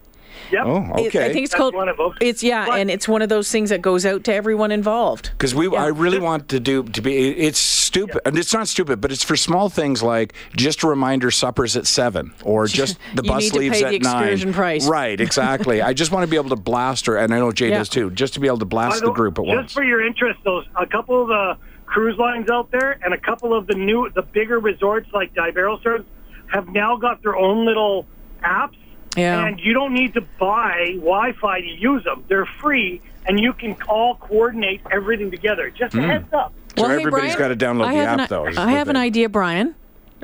Yep. 0.51 0.63
oh, 0.67 0.77
It- 0.99 1.07
okay. 1.09 1.27
I 1.27 1.33
think 1.33 1.45
it's 1.45 1.53
That's 1.53 1.61
called. 1.61 1.75
one 1.75 1.89
of 1.89 1.97
those. 1.97 2.15
It's 2.21 2.43
yeah, 2.43 2.67
But- 2.67 2.79
and 2.81 2.91
it's 2.91 3.09
one 3.09 3.23
of 3.23 3.29
those 3.29 3.51
things 3.51 3.71
that 3.71 3.81
goes 3.83 4.05
out 4.07 4.25
to 4.25 4.35
everyone 4.35 4.71
involved. 4.73 5.31
Because 5.33 5.55
we, 5.55 5.75
I 5.77 5.87
really 5.89 6.19
want 6.19 6.49
to 6.51 6.61
do 6.61 6.83
to 6.85 7.01
be. 7.03 7.17
It's 7.39 7.59
stupid, 7.59 8.21
and 8.25 8.37
it's 8.39 8.53
not 8.53 8.69
stupid, 8.69 9.01
but 9.01 9.13
it's 9.13 9.23
for 9.23 9.37
small 9.37 9.69
things 9.69 10.03
like 10.03 10.35
just 10.57 10.83
a 10.83 10.87
reminder: 10.89 11.31
suppers 11.31 11.77
at 11.77 11.87
seven, 11.87 12.33
or 12.45 12.67
just 12.81 12.99
the 13.15 13.23
You 13.23 13.29
bus 13.31 13.43
need 13.45 13.53
to 13.53 13.59
leaves 13.59 13.79
pay 13.81 13.85
at 13.85 13.91
the 13.91 13.97
excursion 13.97 14.49
nine. 14.51 14.55
price. 14.55 14.87
Right, 14.89 15.21
exactly. 15.21 15.81
I 15.89 15.93
just 15.93 16.13
want 16.13 16.25
to 16.25 16.31
be 16.31 16.37
able 16.37 16.51
to 16.51 16.57
blast 16.57 17.07
her, 17.07 17.17
and 17.17 17.33
I 17.35 17.39
know 17.39 17.53
Jay 17.53 17.71
Yeah. 17.71 17.79
does 17.79 17.89
too. 17.89 18.11
Just 18.11 18.35
to 18.35 18.41
be 18.41 18.47
able 18.47 18.59
to 18.59 18.65
blast 18.65 19.01
the 19.01 19.07
the- 19.07 19.13
group 19.13 19.39
at 19.39 19.45
just 19.45 19.57
once. 19.57 19.73
for 19.73 19.85
your 19.85 20.05
interest, 20.05 20.39
those 20.45 20.65
a 20.81 20.87
couple 20.87 21.23
of 21.23 21.29
the 21.29 21.57
cruise 21.87 22.17
lines 22.19 22.49
out 22.51 22.71
there 22.71 22.99
and 23.05 23.13
a 23.13 23.19
couple 23.19 23.53
of 23.55 23.67
the 23.67 23.75
new, 23.75 24.09
the 24.15 24.23
bigger 24.23 24.59
resorts 24.59 25.09
like 25.13 25.35
Iberostar 25.35 26.05
have 26.47 26.69
now 26.69 26.97
got 26.97 27.23
their 27.23 27.37
own 27.37 27.67
little 27.67 28.07
apps. 28.43 28.77
Yeah. 29.17 29.47
And 29.47 29.61
you 29.61 29.73
don't 29.75 29.93
need 29.93 30.15
to 30.15 30.21
buy 30.21 30.93
Wi-Fi 30.97 31.61
to 31.61 31.67
use 31.67 32.05
them; 32.05 32.25
they're 32.29 32.47
free, 32.61 33.01
and 33.27 33.39
you 33.39 33.53
can 33.53 33.77
all 33.89 34.17
coordinate 34.17 34.81
everything 34.91 35.31
together. 35.31 35.71
Just 35.71 35.95
a 35.95 36.03
heads 36.03 36.33
up. 36.33 36.53
So 36.79 36.87
hey, 36.89 36.95
everybody's 37.01 37.37
Brian, 37.37 37.57
gotta 37.57 37.57
download 37.57 37.87
I 37.87 37.95
the 37.95 38.01
app, 38.01 38.21
an, 38.21 38.27
though, 38.31 38.47
I 38.63 38.73
have 38.73 38.89
an 38.89 38.97
idea, 38.97 39.29
Brian. 39.29 39.75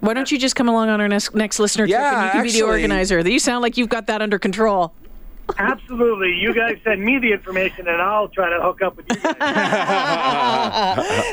Why 0.00 0.14
don't 0.14 0.30
you 0.30 0.38
just 0.38 0.54
come 0.57 0.68
along 0.68 0.88
on 0.88 1.00
our 1.00 1.09
next 1.09 1.35
next 1.35 1.59
listener 1.59 1.87
trip 1.87 1.90
Yeah, 2.00 2.14
and 2.14 2.26
you 2.26 2.30
can 2.30 2.42
be 2.45 2.52
the 2.52 2.62
organizer? 2.66 3.21
You 3.21 3.38
sound 3.38 3.62
like 3.62 3.76
you've 3.76 3.88
got 3.88 4.07
that 4.07 4.23
under 4.23 4.38
control. 4.38 4.95
Absolutely, 5.59 6.35
you 6.35 6.54
guys 6.54 6.78
send 6.85 7.02
me 7.02 7.18
the 7.18 7.33
information, 7.33 7.88
and 7.88 8.00
I'll 8.00 8.28
try 8.28 8.49
to 8.50 8.61
hook 8.62 8.80
up 8.83 8.97
with 8.97 9.07
you 9.11 9.16
guys. 9.16 9.37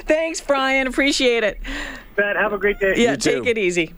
Thanks, 0.07 0.41
Brian. 0.41 0.87
Appreciate 0.87 1.43
it. 1.43 1.59
Bet. 2.15 2.35
Have 2.37 2.53
a 2.53 2.57
great 2.57 2.79
day. 2.79 2.93
Yeah, 2.97 3.11
You 3.11 3.17
too. 3.17 3.41
take 3.43 3.47
it 3.47 3.57
easy. 3.57 3.93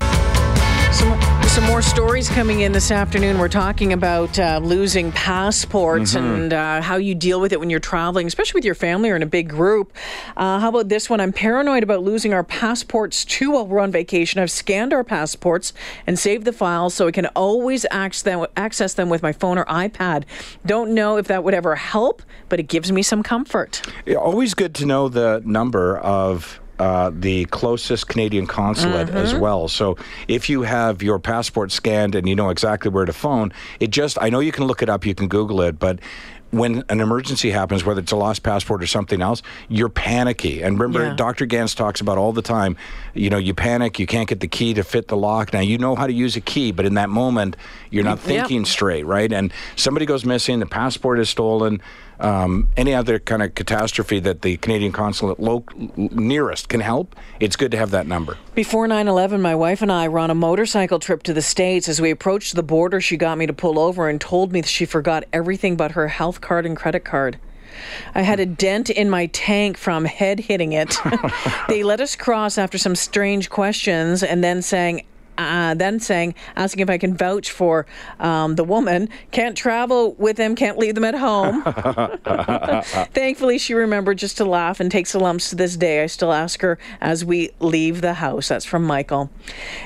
Some, 1.58 1.66
more 1.66 1.82
stories 1.82 2.30
coming 2.30 2.60
in 2.60 2.72
this 2.72 2.92
afternoon. 2.92 3.40
We're 3.40 3.50
talking 3.50 3.92
about 3.92 4.38
uh, 4.38 4.60
losing 4.62 5.12
passports 5.12 6.14
Mm-hmm. 6.14 6.24
and 6.24 6.54
uh, 6.54 6.82
how 6.84 6.98
you 6.98 7.16
deal 7.16 7.42
with 7.42 7.52
it 7.52 7.60
when 7.60 7.72
you're 7.72 7.80
traveling, 7.80 8.28
especially 8.28 8.60
with 8.60 8.66
your 8.66 8.76
family 8.76 9.10
or 9.10 9.16
in 9.16 9.24
a 9.24 9.28
big 9.28 9.50
group. 9.50 9.92
Uh, 10.36 10.60
how 10.60 10.70
about 10.70 10.90
this 10.90 11.10
one? 11.10 11.20
I'm 11.20 11.34
paranoid 11.34 11.82
about 11.82 12.04
losing 12.04 12.32
our 12.32 12.44
passports 12.44 13.26
too 13.26 13.54
while 13.54 13.66
we're 13.66 13.80
on 13.80 13.92
vacation. 13.92 14.40
I've 14.40 14.52
scanned 14.52 14.94
our 14.94 15.04
passports 15.04 15.74
and 16.06 16.20
saved 16.20 16.46
the 16.46 16.54
files 16.54 16.94
so 16.94 17.08
I 17.08 17.12
can 17.12 17.26
always 17.28 17.88
access 17.90 18.22
them, 18.22 18.46
access 18.56 18.94
them 18.94 19.10
with 19.10 19.24
my 19.24 19.32
phone 19.32 19.58
or 19.58 19.66
iPad. 19.66 20.26
Don't 20.64 20.94
know 20.94 21.18
if 21.18 21.28
that 21.28 21.44
would 21.44 21.56
ever 21.56 21.76
help, 21.76 22.22
but 22.50 22.60
it 22.60 22.68
gives 22.68 22.92
me 22.92 23.02
some 23.02 23.24
comfort. 23.24 23.82
Yeah, 24.06 24.18
always 24.18 24.54
good 24.54 24.76
to 24.76 24.86
know 24.86 25.10
the 25.10 25.42
number 25.44 25.98
of 25.98 26.60
uh, 26.80 27.12
the 27.14 27.46
closest 27.46 28.08
Canadian 28.08 28.48
consulate 28.48 29.10
as 29.10 29.32
Mm-hmm. 29.32 29.42
well. 29.42 29.68
So 29.68 29.98
if 30.28 30.50
you 30.50 30.62
have 30.62 31.02
your 31.04 31.20
passport 31.20 31.72
scanned 31.72 32.16
and 32.16 32.30
you 32.30 32.36
know 32.36 32.50
exactly 32.50 32.90
where 32.92 33.06
to 33.06 33.14
phone, 33.14 33.52
it 33.80 33.90
just, 33.92 34.18
I 34.22 34.30
know 34.30 34.40
you 34.40 34.52
can 34.52 34.66
look 34.66 34.82
it 34.82 34.90
up, 34.90 35.06
you 35.06 35.16
can 35.16 35.28
Google 35.28 35.62
it, 35.62 35.80
but 35.80 36.00
when 36.52 36.84
an 36.90 37.02
emergency 37.02 37.52
happens, 37.52 37.84
whether 37.84 38.00
it's 38.02 38.12
a 38.12 38.16
lost 38.16 38.44
passport 38.44 38.82
or 38.82 38.88
something 38.88 39.22
else, 39.22 39.42
you're 39.68 39.90
panicky. 39.90 40.62
And 40.62 40.80
remember, 40.80 41.08
Yeah. 41.08 41.14
Dr. 41.16 41.46
Gans 41.46 41.76
talks 41.76 42.00
about 42.02 42.18
all 42.18 42.32
the 42.34 42.42
time, 42.42 42.78
you 43.14 43.30
know, 43.30 43.38
you 43.38 43.54
panic, 43.54 44.00
you 44.00 44.08
can't 44.08 44.28
get 44.30 44.40
the 44.40 44.48
key 44.48 44.74
to 44.74 44.84
fit 44.84 45.08
the 45.10 45.18
lock. 45.18 45.52
Now, 45.54 45.60
you 45.60 45.78
know 45.78 45.96
how 45.96 46.08
to 46.08 46.14
use 46.14 46.36
a 46.36 46.42
key, 46.42 46.72
but 46.72 46.86
in 46.86 46.94
that 46.96 47.10
moment, 47.10 47.56
you're 47.90 48.04
not 48.06 48.18
Yep. 48.20 48.26
thinking 48.26 48.66
straight, 48.66 49.06
right? 49.06 49.32
And 49.32 49.52
somebody 49.76 50.06
goes 50.06 50.24
missing, 50.26 50.60
the 50.60 50.66
passport 50.66 51.20
is 51.20 51.30
stolen, 51.30 51.82
um, 52.20 52.68
any 52.76 52.96
other 52.96 53.20
kind 53.20 53.44
of 53.44 53.54
catastrophe 53.54 54.20
that 54.22 54.42
the 54.42 54.58
Canadian 54.58 54.92
consulate 54.92 55.40
lo- 55.40 55.64
nearest 55.96 56.68
can 56.70 56.80
help, 56.80 57.16
it's 57.40 57.56
good 57.56 57.70
to 57.72 57.78
have 57.78 57.92
that 57.92 58.08
number. 58.08 58.38
Before 58.56 58.88
9 58.88 59.08
11, 59.08 59.40
my 59.42 59.54
wife 59.54 59.82
and 59.84 59.92
I 59.92 60.08
were 60.08 60.18
on 60.20 60.32
a 60.32 60.36
motorcycle 60.36 60.98
trip 61.00 61.22
to 61.24 61.34
the 61.34 61.44
States. 61.44 61.88
As 61.88 62.02
we 62.02 62.10
approached 62.10 62.56
the 62.56 62.64
border, 62.64 63.00
she 63.02 63.18
got 63.18 63.38
me 63.38 63.46
to 63.46 63.54
pull 63.54 63.78
over 63.78 64.10
and 64.10 64.20
told 64.20 64.52
me 64.52 64.62
that 64.62 64.68
she 64.70 64.86
forgot 64.86 65.26
everything 65.32 65.76
but 65.76 65.92
her 65.92 66.08
health 66.08 66.37
card 66.42 66.66
and 66.66 66.76
credit 66.76 67.04
card. 67.04 67.38
I 68.16 68.22
had 68.22 68.40
a 68.40 68.46
dent 68.46 68.90
in 68.90 69.10
my 69.10 69.28
tank 69.28 69.78
from 69.78 70.06
head 70.06 70.40
hitting 70.40 70.74
it. 70.74 70.98
they 71.68 71.84
let 71.84 72.02
us 72.02 72.16
cross 72.16 72.58
after 72.58 72.78
some 72.78 72.96
strange 72.96 73.50
questions 73.50 74.24
and 74.24 74.44
then 74.44 74.62
saying, 74.62 75.06
uh, 75.38 75.76
then 75.76 76.00
saying, 76.00 76.34
asking 76.56 76.82
if 76.82 76.90
I 76.90 76.98
can 76.98 77.16
vouch 77.16 77.52
for 77.52 77.86
um, 78.20 78.56
the 78.56 78.64
woman. 78.64 79.10
Can't 79.32 79.56
travel 79.56 80.14
with 80.14 80.38
them, 80.38 80.56
can't 80.56 80.78
leave 80.78 80.96
them 80.96 81.04
at 81.04 81.14
home. 81.14 81.62
Thankfully, 83.14 83.60
she 83.60 83.74
remembered 83.74 84.18
just 84.18 84.38
to 84.38 84.46
laugh 84.46 84.80
and 84.80 84.92
takes 84.92 85.12
the 85.12 85.20
lumps 85.20 85.52
to 85.52 85.56
this 85.56 85.78
day. 85.78 86.04
I 86.04 86.08
still 86.08 86.34
ask 86.34 86.62
her 86.62 86.80
as 87.02 87.24
we 87.24 87.52
leave 87.60 88.02
the 88.02 88.16
house. 88.16 88.48
That's 88.48 88.66
from 88.66 88.84
Michael. 88.84 89.30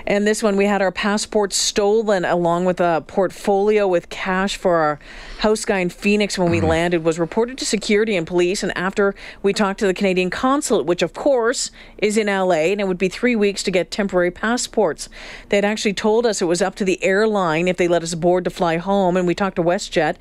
And 0.08 0.26
this 0.26 0.42
one, 0.42 0.56
we 0.56 0.66
had 0.66 0.82
our 0.82 0.92
passports 0.92 1.58
stolen 1.58 2.24
along 2.24 2.66
with 2.66 2.80
a 2.80 3.04
portfolio 3.08 3.88
with 3.88 4.10
cash 4.10 4.56
for 4.56 4.78
our 4.78 5.00
house 5.42 5.66
guy 5.66 5.80
in 5.80 5.90
Phoenix 5.90 6.38
when 6.38 6.52
we 6.52 6.62
landed, 6.62 7.04
was 7.04 7.18
reported 7.18 7.58
to 7.58 7.66
security 7.66 8.16
and 8.16 8.28
police. 8.28 8.62
And 8.62 8.76
after 8.78 9.16
we 9.42 9.54
talked 9.54 9.80
to 9.80 9.88
the 9.88 9.94
Canadian 9.94 10.30
consulate, 10.30 10.86
which 10.86 11.02
of 11.02 11.14
course 11.14 11.72
is 11.98 12.16
in 12.16 12.28
LA, 12.28 12.70
and 12.70 12.80
it 12.80 12.88
would 12.88 13.00
be 13.00 13.10
three 13.10 13.36
weeks 13.36 13.64
to 13.64 13.72
get 13.72 13.90
temporary 13.90 14.30
passports. 14.30 15.10
They 15.50 15.58
had 15.58 15.66
actually 15.66 15.94
told 15.94 16.28
us 16.28 16.44
it 16.44 16.46
was 16.46 16.62
up 16.62 16.76
to 16.76 16.86
the 16.86 17.04
airline 17.04 17.68
if 17.68 17.78
they 17.78 17.88
let 17.88 18.04
us 18.04 18.14
board 18.14 18.44
to 18.44 18.52
fly 18.52 18.78
home. 18.78 19.18
And 19.18 19.26
we 19.26 19.34
talked 19.34 19.56
to 19.56 19.64
WestJet, 19.64 20.16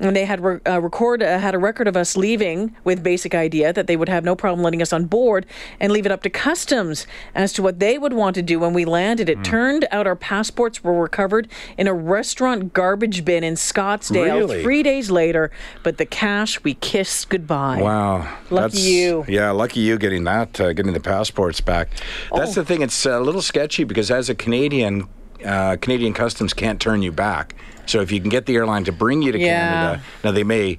and 0.00 0.16
they 0.16 0.24
had 0.24 0.40
re- 0.40 0.60
uh, 0.66 0.80
record 0.80 1.22
uh, 1.22 1.38
had 1.38 1.54
a 1.54 1.58
record 1.58 1.86
of 1.86 1.96
us 1.96 2.16
leaving 2.16 2.74
with 2.82 3.02
basic 3.02 3.34
idea 3.34 3.74
that 3.74 3.86
they 3.86 3.96
would 3.96 4.08
have 4.08 4.24
no 4.24 4.34
problem 4.34 4.64
letting 4.64 4.80
us 4.80 4.92
on 4.92 5.04
board 5.04 5.44
and 5.80 5.92
leave 5.92 6.06
it 6.06 6.12
up 6.12 6.22
to 6.22 6.30
customs 6.30 7.06
as 7.34 7.52
to 7.52 7.62
what 7.62 7.78
they 7.78 7.98
would 7.98 8.14
want 8.14 8.34
to 8.36 8.42
do 8.42 8.58
when 8.58 8.72
we 8.72 8.86
landed. 8.86 9.28
It 9.28 9.44
turned 9.44 9.86
out 9.90 10.06
our 10.06 10.16
passports 10.16 10.82
were 10.82 10.98
recovered 10.98 11.46
in 11.76 11.86
a 11.86 11.92
restaurant 11.92 12.72
garbage 12.72 13.22
bin 13.26 13.44
in 13.44 13.54
Scottsdale 13.54 14.48
Really? 14.48 14.61
Three 14.62 14.82
days 14.82 15.10
later, 15.10 15.50
but 15.82 15.98
the 15.98 16.06
cash 16.06 16.62
we 16.64 16.74
kissed 16.74 17.28
goodbye. 17.28 17.80
Wow, 17.82 18.28
Lucky 18.50 18.78
you. 18.78 19.24
Yeah, 19.28 19.50
lucky 19.50 19.80
you 19.80 19.98
getting 19.98 20.24
that, 20.24 20.60
uh, 20.60 20.72
getting 20.72 20.92
the 20.92 21.00
passports 21.00 21.60
back. 21.60 21.88
That's 22.34 22.52
Oh. 22.56 22.60
the 22.60 22.64
thing. 22.64 22.82
It's 22.82 23.04
a 23.06 23.20
little 23.20 23.42
sketchy 23.42 23.84
because 23.84 24.10
as 24.10 24.28
a 24.28 24.34
Canadian, 24.34 25.08
uh, 25.44 25.76
Canadian 25.80 26.12
customs 26.14 26.52
can't 26.54 26.80
turn 26.80 27.02
you 27.02 27.12
back. 27.12 27.54
So 27.86 28.00
if 28.00 28.12
you 28.12 28.20
can 28.20 28.30
get 28.30 28.46
the 28.46 28.54
airline 28.54 28.84
to 28.84 28.92
bring 28.92 29.22
you 29.22 29.32
to 29.32 29.38
Yeah. 29.38 29.68
Canada, 29.70 30.02
now 30.24 30.30
they 30.30 30.44
may 30.44 30.78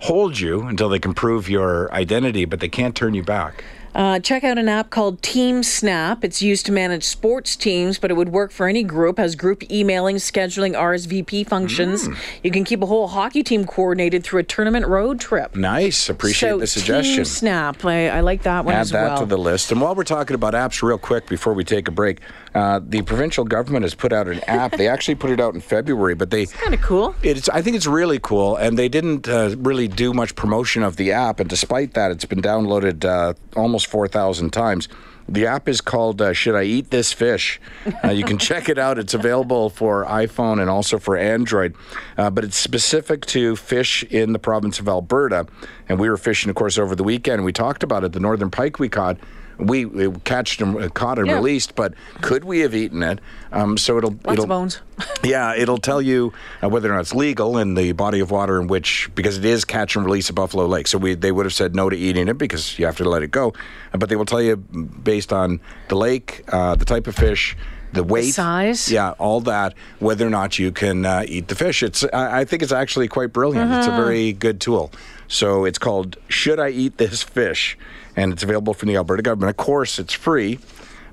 hold 0.00 0.38
you 0.38 0.62
until 0.62 0.88
they 0.88 0.98
can 0.98 1.14
prove 1.14 1.48
your 1.48 1.92
identity, 1.92 2.44
but 2.44 2.60
they 2.60 2.68
can't 2.68 2.94
turn 2.94 3.14
you 3.14 3.22
back. 3.22 3.64
Uh, 3.96 4.20
check 4.20 4.44
out 4.44 4.58
an 4.58 4.68
app 4.68 4.90
called 4.90 5.22
TeamSnap. 5.22 6.22
It's 6.22 6.42
used 6.42 6.66
to 6.66 6.72
manage 6.72 7.02
sports 7.02 7.56
teams, 7.56 7.98
but 7.98 8.10
it 8.10 8.14
would 8.14 8.28
work 8.28 8.52
for 8.52 8.68
any 8.68 8.82
group. 8.82 9.16
Has 9.16 9.34
group 9.34 9.68
emailing, 9.70 10.16
scheduling, 10.16 10.76
RSVP 10.76 11.48
functions. 11.48 12.06
Mm. 12.06 12.18
You 12.44 12.50
can 12.50 12.64
keep 12.64 12.82
a 12.82 12.86
whole 12.86 13.08
hockey 13.08 13.42
team 13.42 13.64
coordinated 13.64 14.22
through 14.22 14.40
a 14.40 14.42
tournament 14.42 14.86
road 14.86 15.18
trip. 15.18 15.56
Nice. 15.56 16.10
Appreciate 16.10 16.50
so 16.50 16.58
the 16.58 16.66
suggestion. 16.66 17.16
Team 17.16 17.24
Snap. 17.24 17.86
I, 17.86 18.08
I 18.10 18.20
like 18.20 18.42
that 18.42 18.66
one 18.66 18.74
Add 18.74 18.80
as 18.80 18.90
that 18.90 19.02
well. 19.02 19.18
to 19.20 19.26
the 19.26 19.38
list. 19.38 19.72
And 19.72 19.80
while 19.80 19.94
we're 19.94 20.04
talking 20.04 20.34
about 20.34 20.52
apps, 20.52 20.82
real 20.82 20.98
quick 20.98 21.26
before 21.26 21.54
we 21.54 21.64
take 21.64 21.88
a 21.88 21.90
break, 21.90 22.20
uh, 22.56 22.80
the 22.82 23.02
provincial 23.02 23.44
government 23.44 23.82
has 23.82 23.94
put 23.94 24.14
out 24.14 24.28
an 24.28 24.40
app. 24.44 24.72
they 24.72 24.88
actually 24.88 25.14
put 25.14 25.30
it 25.30 25.38
out 25.40 25.52
in 25.52 25.60
February, 25.60 26.14
but 26.14 26.30
they 26.30 26.46
kind 26.46 26.72
of 26.72 26.80
cool. 26.80 27.14
It's. 27.22 27.50
I 27.50 27.60
think 27.60 27.76
it's 27.76 27.86
really 27.86 28.18
cool, 28.18 28.56
and 28.56 28.78
they 28.78 28.88
didn't 28.88 29.28
uh, 29.28 29.54
really 29.58 29.88
do 29.88 30.14
much 30.14 30.34
promotion 30.34 30.82
of 30.82 30.96
the 30.96 31.12
app. 31.12 31.38
And 31.38 31.50
despite 31.50 31.92
that, 31.92 32.10
it's 32.10 32.24
been 32.24 32.40
downloaded 32.40 33.04
uh, 33.04 33.34
almost 33.54 33.88
four 33.88 34.08
thousand 34.08 34.54
times. 34.54 34.88
The 35.28 35.46
app 35.46 35.68
is 35.68 35.82
called 35.82 36.22
uh, 36.22 36.32
"Should 36.32 36.54
I 36.54 36.62
Eat 36.62 36.90
This 36.90 37.12
Fish?" 37.12 37.60
Uh, 38.02 38.08
you 38.08 38.24
can 38.24 38.38
check 38.48 38.70
it 38.70 38.78
out. 38.78 38.98
It's 38.98 39.12
available 39.12 39.68
for 39.68 40.06
iPhone 40.06 40.58
and 40.58 40.70
also 40.70 40.98
for 40.98 41.14
Android, 41.18 41.74
uh, 42.16 42.30
but 42.30 42.42
it's 42.42 42.56
specific 42.56 43.26
to 43.26 43.56
fish 43.56 44.02
in 44.04 44.32
the 44.32 44.38
province 44.38 44.80
of 44.80 44.88
Alberta. 44.88 45.46
And 45.90 46.00
we 46.00 46.08
were 46.08 46.16
fishing, 46.16 46.48
of 46.48 46.56
course, 46.56 46.78
over 46.78 46.94
the 46.96 47.04
weekend. 47.04 47.44
We 47.44 47.52
talked 47.52 47.82
about 47.82 48.02
it. 48.02 48.14
The 48.14 48.20
northern 48.20 48.50
pike 48.50 48.78
we 48.78 48.88
caught. 48.88 49.18
We, 49.58 49.86
we 49.86 50.10
catched 50.24 50.60
and 50.60 50.76
uh, 50.76 50.88
caught 50.90 51.18
and 51.18 51.28
Yeah. 51.28 51.36
released, 51.36 51.74
but 51.74 51.94
could 52.20 52.44
we 52.44 52.60
have 52.60 52.74
eaten 52.74 53.02
it? 53.02 53.20
Um, 53.52 53.78
so 53.78 53.96
it'll 53.96 54.10
Lots 54.10 54.32
it'll 54.34 54.44
of 54.44 54.48
bones. 54.48 54.80
yeah, 55.24 55.54
it'll 55.56 55.78
tell 55.78 56.02
you 56.02 56.32
uh, 56.62 56.68
whether 56.68 56.90
or 56.90 56.94
not 56.94 57.00
it's 57.00 57.14
legal 57.14 57.56
in 57.56 57.74
the 57.74 57.92
body 57.92 58.20
of 58.20 58.30
water 58.30 58.60
in 58.60 58.66
which, 58.66 59.10
because 59.14 59.38
it 59.38 59.44
is 59.46 59.64
catch 59.64 59.96
and 59.96 60.04
release 60.04 60.28
at 60.28 60.34
Buffalo 60.34 60.66
Lake. 60.66 60.86
So 60.86 60.98
we, 60.98 61.14
they 61.14 61.32
would 61.32 61.46
have 61.46 61.54
said 61.54 61.74
no 61.74 61.88
to 61.88 61.96
eating 61.96 62.28
it 62.28 62.36
because 62.36 62.78
you 62.78 62.84
have 62.86 62.96
to 62.98 63.08
let 63.08 63.22
it 63.22 63.30
go. 63.30 63.54
Uh, 63.94 63.98
But 63.98 64.08
they 64.10 64.16
will 64.16 64.26
tell 64.26 64.42
you 64.42 64.56
based 64.56 65.32
on 65.32 65.60
the 65.88 65.96
lake, 65.96 66.44
uh, 66.52 66.74
the 66.74 66.84
type 66.84 67.06
of 67.06 67.14
fish, 67.14 67.56
the 67.94 68.04
weight, 68.04 68.34
size? 68.34 68.90
yeah, 68.92 69.12
all 69.12 69.40
that, 69.42 69.72
whether 70.00 70.26
or 70.26 70.30
not 70.30 70.58
you 70.58 70.70
can 70.70 71.06
uh, 71.06 71.24
eat 71.26 71.48
the 71.48 71.54
fish. 71.54 71.82
It's, 71.82 72.04
I, 72.12 72.40
I 72.40 72.44
think 72.44 72.62
it's 72.62 72.72
actually 72.72 73.08
quite 73.08 73.32
brilliant. 73.32 73.72
It's 73.72 73.86
a 73.86 73.90
Mm-hmm. 73.90 73.96
very 73.96 74.32
good 74.34 74.60
tool. 74.60 74.92
So 75.28 75.64
it's 75.64 75.78
called 75.78 76.18
"Should 76.28 76.60
I 76.60 76.68
Eat 76.68 76.98
This 76.98 77.22
Fish?" 77.22 77.76
And 78.16 78.32
it's 78.32 78.42
available 78.42 78.74
from 78.74 78.88
the 78.88 78.96
Alberta 78.96 79.22
government. 79.22 79.50
Of 79.50 79.56
course, 79.56 79.98
it's 79.98 80.12
free. 80.12 80.58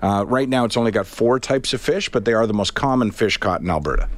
Uh, 0.01 0.25
right 0.27 0.49
now, 0.49 0.65
it's 0.65 0.75
only 0.75 0.91
got 0.91 1.05
four 1.07 1.39
types 1.39 1.73
of 1.73 1.81
fish, 1.81 2.09
but 2.09 2.25
they 2.25 2.33
are 2.33 2.47
the 2.47 2.53
most 2.53 2.73
common 2.73 3.11
fish 3.11 3.37
caught 3.37 3.61
in 3.61 3.69
Alberta. 3.69 4.09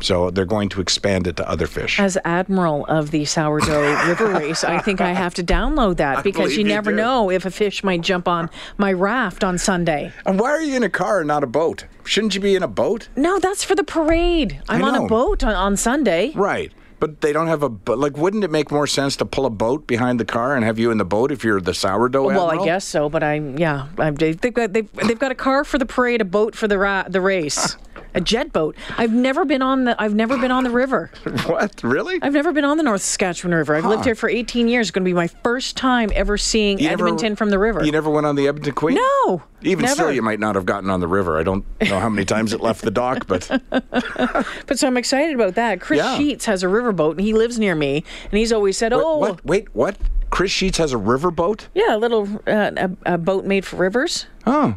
So 0.00 0.30
they're 0.30 0.44
going 0.44 0.68
to 0.70 0.80
expand 0.80 1.26
it 1.26 1.36
to 1.38 1.48
other 1.48 1.66
fish. 1.66 1.98
As 1.98 2.16
admiral 2.24 2.86
of 2.86 3.10
the 3.10 3.24
sourdough 3.24 4.04
river 4.08 4.28
race, 4.28 4.62
I 4.62 4.78
think 4.78 5.00
I 5.00 5.12
have 5.12 5.34
to 5.34 5.42
download 5.44 5.96
that 5.96 6.22
because 6.22 6.52
you 6.52 6.58
you 6.62 6.68
never 6.68 6.90
do. 6.90 6.96
know 6.96 7.30
if 7.30 7.44
a 7.44 7.50
fish 7.50 7.82
might 7.82 8.00
jump 8.02 8.28
on 8.28 8.48
my 8.76 8.92
raft 8.92 9.42
on 9.42 9.58
Sunday. 9.58 10.12
and 10.24 10.38
why 10.38 10.50
are 10.50 10.62
you 10.62 10.76
in 10.76 10.84
a 10.84 10.88
car 10.88 11.18
and 11.20 11.28
not 11.28 11.42
a 11.42 11.48
boat? 11.48 11.86
Shouldn't 12.04 12.34
you 12.36 12.40
be 12.40 12.54
in 12.54 12.62
a 12.62 12.68
boat? 12.68 13.08
No, 13.16 13.38
that's 13.40 13.64
for 13.64 13.74
the 13.74 13.84
parade. 13.84 14.62
I'm 14.68 14.84
on 14.84 14.94
a 14.94 15.06
boat 15.06 15.42
on, 15.42 15.54
on 15.54 15.76
Sunday. 15.76 16.32
Right. 16.34 16.72
But 17.00 17.20
they 17.20 17.32
don't 17.32 17.46
have 17.46 17.62
a 17.62 17.68
but 17.68 17.98
like 17.98 18.16
wouldn't 18.16 18.42
it 18.44 18.50
make 18.50 18.70
more 18.70 18.86
sense 18.86 19.16
to 19.16 19.24
pull 19.24 19.46
a 19.46 19.50
boat 19.50 19.86
behind 19.86 20.18
the 20.18 20.24
car 20.24 20.56
and 20.56 20.64
have 20.64 20.78
you 20.78 20.90
in 20.90 20.98
the 20.98 21.04
boat 21.04 21.30
if 21.30 21.44
you're 21.44 21.60
the 21.60 21.74
sourdough 21.74 22.26
Well, 22.26 22.50
I 22.50 22.64
guess 22.64 22.84
so, 22.84 23.08
but 23.08 23.22
I'm 23.22 23.56
yeah, 23.58 23.86
I, 23.98 24.10
they've 24.10 24.40
got 24.40 24.72
they've, 24.72 24.90
they've 24.92 25.18
got 25.18 25.30
a 25.30 25.36
car 25.36 25.64
for 25.64 25.78
the 25.78 25.86
parade, 25.86 26.20
a 26.20 26.24
boat 26.24 26.56
for 26.56 26.66
the 26.66 26.76
ra- 26.78 27.04
the 27.08 27.20
race, 27.20 27.76
a 28.14 28.20
jet 28.20 28.52
boat. 28.52 28.76
I've 28.96 29.12
never 29.12 29.44
been 29.44 29.62
on 29.62 29.84
the 29.84 30.00
I've 30.00 30.14
never 30.14 30.36
been 30.38 30.50
on 30.50 30.64
the 30.64 30.70
river. 30.70 31.10
What? 31.48 31.82
Really? 31.82 32.18
I've 32.22 32.32
never 32.32 32.52
been 32.52 32.64
on 32.64 32.76
the 32.76 32.82
North 32.82 33.00
Saskatchewan 33.02 33.54
River. 33.56 33.74
I've 33.74 33.84
lived 33.84 34.04
here 34.04 34.14
for 34.14 34.28
18 34.28 34.68
years. 34.68 34.88
It's 34.88 34.90
going 34.90 35.04
to 35.04 35.08
be 35.08 35.14
my 35.14 35.28
first 35.28 35.76
time 35.76 36.10
ever 36.14 36.36
seeing 36.36 36.78
You 36.78 36.88
never- 36.88 37.06
Edmonton 37.06 37.36
from 37.36 37.50
the 37.50 37.58
river. 37.58 37.84
You 37.84 37.92
never 37.92 38.10
went 38.10 38.26
on 38.26 38.36
the 38.36 38.48
Edmonton 38.48 38.74
Queen? 38.74 38.96
no, 38.96 39.42
Even 39.62 39.82
never. 39.84 39.94
still, 39.94 40.12
you 40.12 40.22
might 40.22 40.40
not 40.40 40.54
have 40.56 40.66
gotten 40.66 40.90
on 40.90 41.00
the 41.00 41.08
river. 41.08 41.38
I 41.38 41.42
don't 41.42 41.64
know 41.80 41.98
how 42.00 42.08
many 42.08 42.24
times 42.24 42.52
it 42.52 42.60
left 42.60 42.82
the 42.82 42.90
dock, 42.90 43.26
but 43.26 43.48
But 43.70 44.78
so 44.78 44.86
I'm 44.86 44.96
excited 44.96 45.34
about 45.34 45.54
that. 45.54 45.80
Chris 45.80 45.98
Yeah. 45.98 46.16
Sheets 46.18 46.44
has 46.46 46.62
a 46.62 46.66
riverboat, 46.66 47.12
and 47.12 47.20
he 47.20 47.32
lives 47.32 47.58
near 47.58 47.74
me, 47.74 48.04
and 48.30 48.38
he's 48.38 48.52
always 48.52 48.76
said, 48.76 48.92
"Oh, 48.92 49.16
what? 49.18 49.44
Wait, 49.44 49.74
what? 49.74 49.96
Chris 50.30 50.50
Sheets 50.50 50.76
has 50.78 50.92
a 50.92 50.98
river 50.98 51.30
boat. 51.30 51.68
yeah, 51.74 51.96
a 51.96 51.98
little 51.98 52.28
uh, 52.46 52.70
a, 52.76 52.90
a 53.14 53.18
boat 53.18 53.44
made 53.46 53.64
for 53.64 53.76
rivers." 53.76 54.26
Oh, 54.46 54.76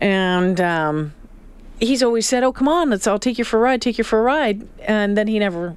and 0.00 0.60
um, 0.60 1.12
he's 1.82 2.02
always 2.02 2.26
said, 2.26 2.42
"Oh, 2.44 2.52
come 2.52 2.68
on, 2.68 2.90
let's. 2.90 3.06
I'll 3.06 3.18
take 3.18 3.38
you 3.38 3.44
for 3.44 3.58
a 3.58 3.60
ride. 3.60 3.82
Take 3.82 3.98
you 3.98 4.04
for 4.04 4.18
a 4.18 4.22
ride." 4.22 4.66
And 4.86 5.16
then 5.16 5.26
he 5.26 5.38
never 5.38 5.76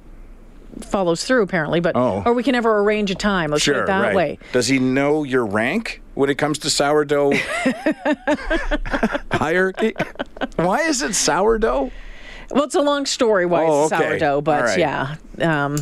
follows 0.80 1.24
through, 1.24 1.42
apparently. 1.42 1.80
But 1.80 1.96
Oh. 1.96 2.22
or 2.24 2.32
we 2.32 2.42
can 2.42 2.52
never 2.52 2.78
arrange 2.80 3.10
a 3.10 3.14
time. 3.14 3.50
Let's 3.50 3.64
put 3.64 3.74
sure. 3.74 3.84
it 3.84 3.86
that 3.86 4.00
right. 4.00 4.14
way. 4.16 4.38
Does 4.52 4.68
he 4.68 4.78
know 4.78 5.24
your 5.24 5.44
rank 5.44 6.00
when 6.14 6.30
it 6.30 6.36
comes 6.38 6.58
to 6.60 6.70
sourdough 6.70 7.32
hierarchy? 9.32 9.94
Why 10.56 10.80
is 10.80 11.02
it 11.02 11.14
sourdough? 11.14 11.90
Well, 12.50 12.64
it's 12.64 12.74
a 12.74 12.80
long 12.82 13.06
story 13.06 13.46
why 13.46 13.64
Oh, 13.66 13.84
it's 13.84 13.92
okay. 13.92 14.02
sourdough, 14.10 14.40
but 14.42 14.64
right. 14.64 14.78
yeah. 14.78 15.16
Um, 15.40 15.76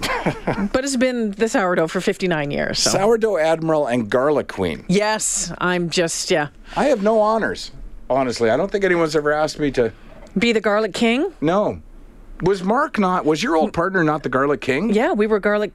but 0.72 0.84
it's 0.84 0.96
been 0.96 1.32
the 1.32 1.48
sourdough 1.48 1.88
for 1.88 2.00
59 2.00 2.50
years. 2.50 2.78
So. 2.78 2.90
Sourdough 2.90 3.38
Admiral 3.38 3.86
and 3.86 4.10
Garlic 4.10 4.48
Queen. 4.48 4.84
yes, 4.88 5.52
I'm 5.58 5.90
just 5.90 6.30
yeah. 6.30 6.48
I 6.76 6.86
have 6.86 7.02
no 7.02 7.20
honors. 7.20 7.70
Honestly, 8.10 8.50
I 8.50 8.56
don't 8.56 8.70
think 8.70 8.84
anyone's 8.84 9.14
ever 9.16 9.32
asked 9.32 9.58
me 9.58 9.70
to. 9.72 9.92
Be 10.38 10.52
the 10.52 10.60
garlic 10.60 10.94
king? 10.94 11.32
No. 11.40 11.82
Was 12.42 12.62
Mark 12.62 12.98
not? 12.98 13.24
Was 13.24 13.42
your 13.42 13.56
old 13.56 13.72
partner 13.72 14.04
not 14.04 14.22
the 14.22 14.28
Garlic 14.28 14.60
King? 14.60 14.92
Yeah, 14.94 15.12
we 15.12 15.26
were 15.26 15.40
garlic 15.40 15.72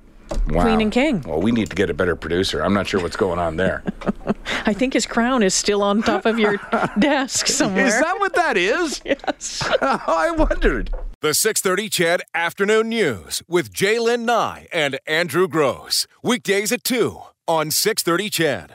Wow. 0.47 0.63
Queen 0.63 0.81
and 0.81 0.91
King. 0.91 1.21
Well, 1.27 1.41
we 1.41 1.51
need 1.51 1.69
to 1.69 1.75
get 1.75 1.89
a 1.89 1.93
better 1.93 2.15
producer. 2.15 2.61
I'm 2.61 2.73
not 2.73 2.87
sure 2.87 3.01
what's 3.01 3.15
going 3.17 3.39
on 3.39 3.57
there. 3.57 3.83
I 4.65 4.73
think 4.73 4.93
his 4.93 5.05
crown 5.05 5.43
is 5.43 5.53
still 5.53 5.83
on 5.83 6.01
top 6.01 6.25
of 6.25 6.39
your 6.39 6.57
desk 6.99 7.47
somewhere. 7.47 7.85
Is 7.85 7.99
that 7.99 8.19
what 8.19 8.33
that 8.35 8.57
is? 8.57 9.01
yes. 9.05 9.61
I 9.81 10.31
wondered. 10.31 10.93
The 11.21 11.33
630 11.33 11.89
CHED 11.89 12.21
Afternoon 12.33 12.89
News 12.89 13.43
with 13.47 13.73
J'lyn 13.73 14.21
Nye 14.21 14.67
and 14.71 14.99
Andrew 15.05 15.47
Grose. 15.47 16.07
Weekdays 16.23 16.71
at 16.71 16.83
2 16.83 17.19
on 17.47 17.69
630 17.69 18.29
CHED. 18.29 18.71